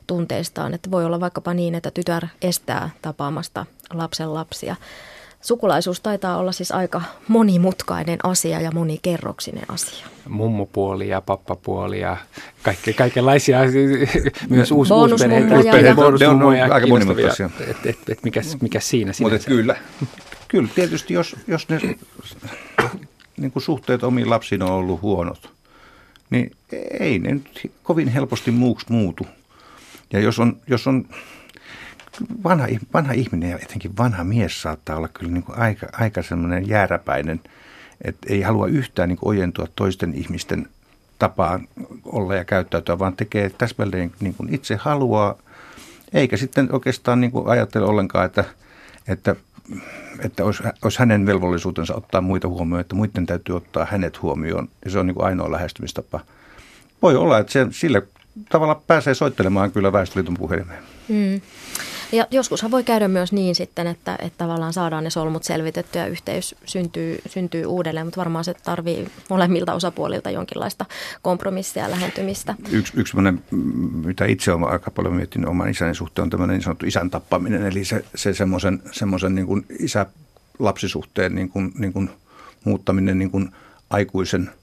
[0.07, 0.73] tunteistaan.
[0.73, 4.75] Että voi olla vaikkapa niin, että tytär estää tapaamasta lapsen lapsia.
[5.41, 10.07] Sukulaisuus taitaa olla siis aika monimutkainen asia ja monikerroksinen asia.
[10.29, 12.17] Mummopuoli ja pappapuoli ja
[12.63, 13.59] kaikke, kaikenlaisia,
[14.49, 15.55] myös uusi, uusperheitä.
[16.19, 17.49] Ne on, on aika monimutkaisia.
[17.59, 19.75] Et, et, et, mikä, mikä siinä Mutta kyllä,
[20.47, 21.79] kyllä tietysti jos, jos ne
[23.37, 25.54] niin kuin suhteet omiin lapsiin on ollut huonot,
[26.29, 26.51] niin
[26.99, 29.27] ei ne nyt kovin helposti muuksi muutu.
[30.13, 31.05] Ja jos on, jos on
[32.43, 36.67] vanha, vanha ihminen ja etenkin vanha mies saattaa olla kyllä niin kuin aika, aika semmoinen
[36.67, 37.41] jääräpäinen,
[38.01, 40.67] että ei halua yhtään niin ojentua toisten ihmisten
[41.19, 41.67] tapaan
[42.05, 45.35] olla ja käyttäytyä, vaan tekee täsmälleen niin kuin itse haluaa,
[46.13, 48.43] eikä sitten oikeastaan niin kuin ajattele ollenkaan, että,
[49.07, 49.35] että
[50.19, 54.69] että olisi, olisi hänen velvollisuutensa ottaa muita huomioon, että muiden täytyy ottaa hänet huomioon.
[54.85, 56.19] Ja se on niin kuin ainoa lähestymistapa.
[57.01, 58.03] Voi olla, että se, sille
[58.49, 60.83] tavalla pääsee soittelemaan kyllä Väestöliiton puhelimeen.
[61.07, 61.41] Mm.
[62.11, 66.07] Ja joskushan voi käydä myös niin sitten, että, että tavallaan saadaan ne solmut selvitettyä ja
[66.07, 70.85] yhteys syntyy, syntyy uudelleen, mutta varmaan se tarvii molemmilta osapuolilta jonkinlaista
[71.21, 72.55] kompromissia ja lähentymistä.
[72.71, 73.17] Yksi, yksi
[74.05, 77.65] mitä itse olen aika paljon miettinyt oman isäni suhteen, on tämmöinen niin sanottu isän tappaminen,
[77.65, 82.09] eli se, se semmoisen, semmoisen niin kuin isä-lapsisuhteen niin kuin, niin kuin
[82.63, 83.51] muuttaminen niin kuin
[83.89, 84.49] aikuisen–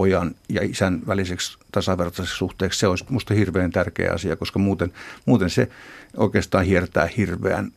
[0.00, 4.92] pojan ja isän väliseksi tasavertaiseksi suhteeksi, se olisi minusta hirveän tärkeä asia, koska muuten,
[5.26, 5.68] muuten se
[6.16, 7.72] oikeastaan hiertää hirveän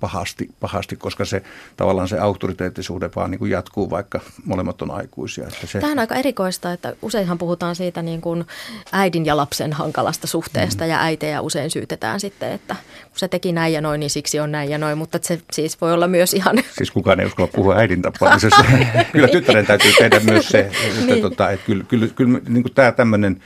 [0.00, 1.42] pahasti, pahasti, koska se
[1.76, 5.46] tavallaan se auktoriteettisuhde vaan niin kuin jatkuu, vaikka molemmat on aikuisia.
[5.46, 5.80] Että se...
[5.80, 8.46] Tämä on aika erikoista, että useinhan puhutaan siitä niin kuin
[8.92, 10.90] äidin ja lapsen hankalasta suhteesta mm.
[10.90, 14.52] ja äitejä usein syytetään sitten, että kun se teki näin ja noin, niin siksi on
[14.52, 16.56] näin ja noin, mutta se siis voi olla myös ihan...
[16.72, 18.64] Siis kukaan ei uskalla puhua äidin tappamisesta.
[19.12, 21.22] kyllä tyttären täytyy tehdä myös se, että, niin.
[21.22, 23.42] tota, että kyllä, kyllä, kyllä niin kuin tämä tämmöinen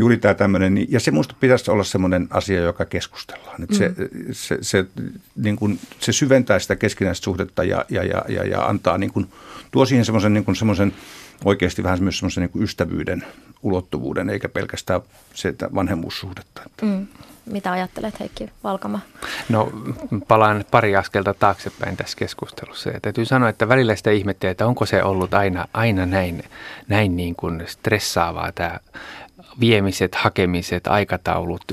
[0.00, 3.62] juuri tämä tämmöinen, niin- ja se minusta pitäisi olla semmoinen asia, joka keskustellaan.
[3.62, 3.94] Että se, mm.
[4.32, 4.84] se, se,
[5.36, 9.26] niin kuin, se syventää sitä keskinäistä suhdetta ja, ja, ja, ja, ja antaa, niin kuin,
[9.70, 10.92] tuo siihen semmoisen, niin kuin, semmoisen
[11.44, 13.24] oikeasti vähän myös semmoisen niin kuin ystävyyden
[13.62, 15.00] ulottuvuuden, eikä pelkästään
[15.34, 16.62] se vanhemmuussuhdetta.
[16.82, 17.06] Mm.
[17.46, 19.00] Mitä ajattelet Heikki Valkama?
[19.48, 19.72] No
[20.28, 22.90] palaan pari askelta taaksepäin tässä keskustelussa.
[22.90, 26.44] Ja täytyy sanoa, että välillä sitä ihmettelee, että onko se ollut aina, aina näin,
[26.88, 28.78] näin niin kuin stressaavaa tämä
[29.60, 31.64] viemiset, hakemiset, aikataulut,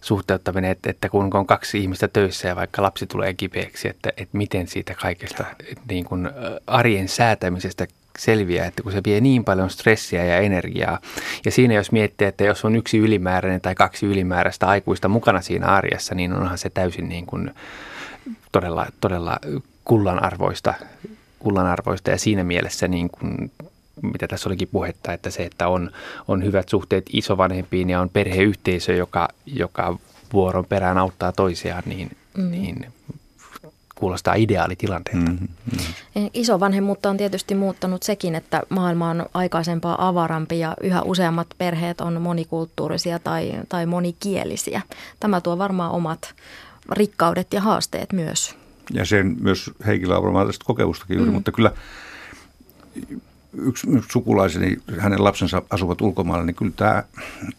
[0.00, 4.36] suhteuttaminen, että, että kun on kaksi ihmistä töissä ja vaikka lapsi tulee kipeäksi, että, että
[4.36, 5.44] miten siitä kaikesta
[5.88, 6.30] niin kuin
[6.66, 7.86] arjen säätämisestä
[8.18, 10.98] selviää, että kun se vie niin paljon stressiä ja energiaa.
[11.44, 15.66] Ja siinä jos miettii, että jos on yksi ylimääräinen tai kaksi ylimääräistä aikuista mukana siinä
[15.66, 17.50] arjessa, niin onhan se täysin niin kuin
[18.52, 19.38] todella, todella
[19.84, 20.74] kullanarvoista,
[21.38, 23.50] kullanarvoista ja siinä mielessä niin kuin
[24.02, 25.90] mitä tässä olikin puhetta, että se, että on,
[26.28, 29.98] on hyvät suhteet isovanhempiin ja on perheyhteisö, joka, joka
[30.32, 32.50] vuoron perään auttaa toisiaan, niin, mm.
[32.50, 32.86] niin
[34.02, 35.30] kuulostaa ideaalitilanteelta.
[35.30, 35.48] Mm-hmm.
[35.72, 36.30] mm-hmm.
[36.34, 42.22] Isovanhemmuutta on tietysti muuttanut sekin, että maailma on aikaisempaa avarampi ja yhä useammat perheet on
[42.22, 44.80] monikulttuurisia tai, tai monikielisiä.
[45.20, 46.34] Tämä tuo varmaan omat
[46.90, 48.54] rikkaudet ja haasteet myös.
[48.92, 51.34] Ja sen myös Heikillä on varmaan tästä kokemustakin juuri, mm.
[51.34, 51.72] mutta kyllä
[53.58, 57.02] yksi, yksi sukulaiseni, hänen lapsensa asuvat ulkomailla, niin kyllä tämä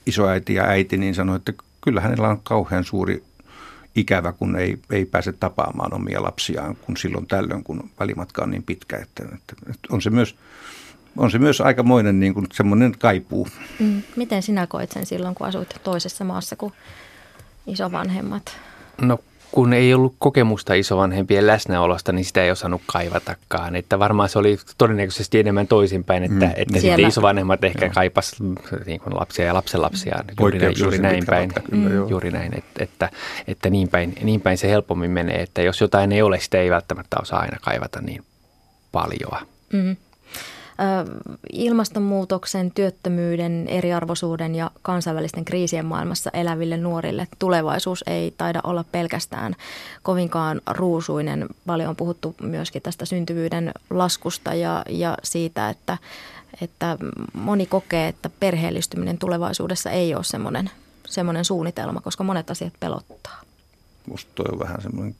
[0.05, 3.23] isoäiti ja äiti niin sanoi, että kyllä hänellä on kauhean suuri
[3.95, 8.63] ikävä, kun ei, ei pääse tapaamaan omia lapsiaan, kun silloin tällöin, kun välimatka on niin
[8.63, 8.97] pitkä.
[8.97, 10.35] Että, että, että on, se myös,
[11.17, 13.47] on se myös aikamoinen niin kuin semmoinen kaipuu.
[13.79, 14.01] Mm.
[14.15, 16.73] Miten sinä koit sen silloin, kun asuit toisessa maassa kuin
[17.67, 18.57] isovanhemmat?
[19.01, 19.19] No
[19.53, 23.75] kun ei ollut kokemusta isovanhempien läsnäolosta, niin sitä ei osannut kaivatakaan.
[23.75, 26.51] Että varmaan se oli todennäköisesti enemmän toisinpäin, että, mm.
[26.55, 27.93] että sitten isovanhemmat ehkä Joo.
[27.93, 28.35] kaipas
[28.85, 30.23] niin kuin lapsia ja lapsenlapsia.
[30.39, 31.51] Juuri, juuri näin päin.
[31.53, 32.09] Kyllä, mm.
[32.09, 33.09] Juuri näin, että, että,
[33.47, 36.69] että niin, päin, niin päin se helpommin menee, että jos jotain ei ole, sitä ei
[36.69, 38.23] välttämättä osaa aina kaivata niin
[38.91, 39.47] paljon.
[39.73, 39.95] Mm
[41.53, 49.55] ilmastonmuutoksen, työttömyyden, eriarvoisuuden ja kansainvälisten kriisien maailmassa eläville nuorille tulevaisuus ei taida olla pelkästään
[50.03, 51.45] kovinkaan ruusuinen.
[51.65, 55.97] Paljon on puhuttu myöskin tästä syntyvyyden laskusta ja, ja siitä, että,
[56.61, 56.97] että
[57.33, 60.69] moni kokee, että perheellistyminen tulevaisuudessa ei ole semmoinen
[61.13, 63.41] semmoinen suunnitelma, koska monet asiat pelottaa?
[64.07, 65.15] Musta toi on vähän semmoinen...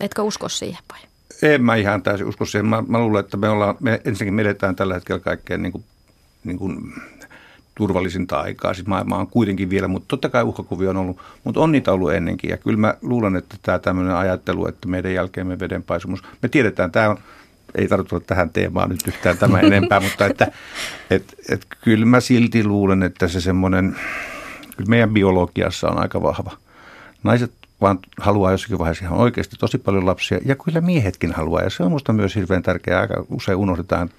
[0.00, 1.07] Etkö usko siihen vai?
[1.42, 2.66] En mä ihan täysin usko siihen.
[2.66, 5.84] Mä, mä luulen, että me ollaan, me ensinnäkin me eletään tällä hetkellä kaikkein niin kuin,
[6.44, 6.92] niin kuin
[7.78, 8.74] turvallisinta aikaa.
[8.74, 12.12] Siis maailma on kuitenkin vielä, mutta totta kai uhkakuvia on ollut, mutta on niitä ollut
[12.12, 12.50] ennenkin.
[12.50, 16.92] Ja kyllä mä luulen, että tämä tämmöinen ajattelu, että meidän jälkeen me vedenpaisumus, me tiedetään,
[16.92, 17.18] tämä on,
[17.74, 20.52] ei tarvitse olla tähän teemaan nyt yhtään tämä enempää, mutta että
[21.10, 23.96] et, et, kyllä mä silti luulen, että se semmoinen,
[24.76, 26.56] kyllä meidän biologiassa on aika vahva.
[27.22, 31.70] Naiset vaan haluaa jossakin vaiheessa ihan oikeasti tosi paljon lapsia, ja kyllä miehetkin haluaa, ja
[31.70, 33.00] se on minusta myös hirveän tärkeää.
[33.00, 34.10] Aika usein unohdetaan,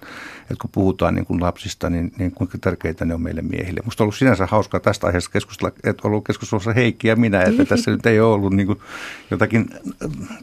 [0.42, 3.80] että kun puhutaan niin kuin lapsista, niin, niin kuinka tärkeitä ne on meille miehille.
[3.82, 7.66] Minusta on ollut sinänsä hauskaa tästä aiheesta keskustella, että ollut keskustelussa Heikki ja minä, että
[7.66, 8.80] tässä nyt ei ole ollut niin kuin
[9.32, 9.70] jotakin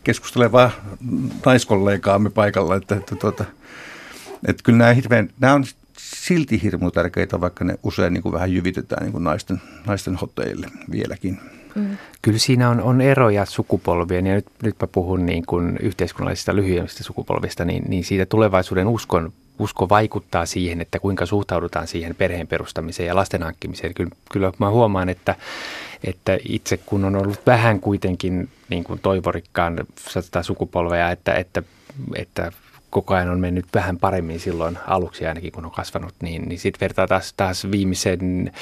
[0.04, 0.70] keskustelevaa
[1.46, 3.44] naiskollegaamme paikalla, että, että, tuota,
[4.46, 5.64] että kyllä nämä, hirveän, nämä on
[5.98, 10.66] silti hirmu tärkeitä, vaikka ne usein niin kuin vähän jyvitetään niin kuin naisten, naisten hoteille
[10.90, 11.40] vieläkin.
[11.76, 11.96] Mm.
[12.22, 17.04] Kyllä siinä on, on eroja sukupolvien ja nyt, nyt mä puhun niin kuin yhteiskunnallisista lyhyemmistä
[17.04, 23.06] sukupolvista, niin, niin siitä tulevaisuuden uskon usko vaikuttaa siihen, että kuinka suhtaudutaan siihen perheen perustamiseen
[23.06, 23.94] ja lasten hankkimiseen.
[23.94, 25.34] Kyllä, kyllä mä huomaan, että,
[26.04, 29.86] että itse kun on ollut vähän kuitenkin niin kuin toivorikkaan
[30.42, 31.62] sukupolveja, että, että,
[32.14, 32.52] että
[32.96, 36.80] koko ajan on mennyt vähän paremmin silloin aluksi ainakin, kun on kasvanut, niin, niin sitten
[36.80, 38.52] vertaa taas, taas viimeisen,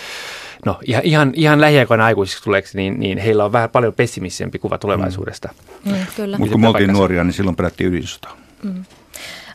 [0.66, 4.78] no ihan, ihan, ihan lähiaikoina aikuisiksi tuleeksi, niin, niin heillä on vähän paljon pessimistisempi kuva
[4.78, 5.48] tulevaisuudesta.
[5.84, 6.38] Mm, kyllä.
[6.38, 8.28] Mutta kun me oltiin nuoria, niin silloin pelättiin ydinsota.
[8.62, 8.84] Mm.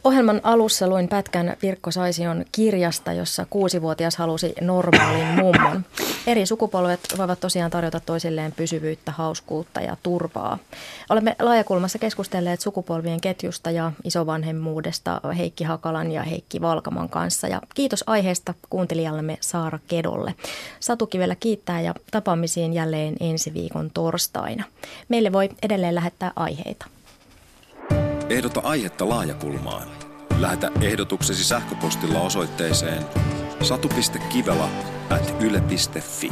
[0.04, 5.86] Ohjelman alussa luin pätkän Pirkko Saision kirjasta, jossa kuusivuotias halusi normaalin mummon.
[6.28, 10.58] Eri sukupolvet voivat tosiaan tarjota toisilleen pysyvyyttä, hauskuutta ja turvaa.
[11.10, 17.48] Olemme laajakulmassa keskustelleet sukupolvien ketjusta ja isovanhemmuudesta Heikki Hakalan ja Heikki Valkaman kanssa.
[17.48, 20.36] Ja kiitos aiheesta kuuntelijallemme Saara Kedolle.
[20.80, 24.64] Satu Kivellä kiittää ja tapaamisiin jälleen ensi viikon torstaina.
[25.10, 26.86] Meille voi edelleen lähettää aiheita.
[28.30, 29.88] Ehdota aihetta laajakulmaan.
[30.40, 33.06] Lähetä ehdotuksesi sähköpostilla osoitteeseen
[33.62, 34.70] satu.kivela
[35.10, 36.32] at yle.fi.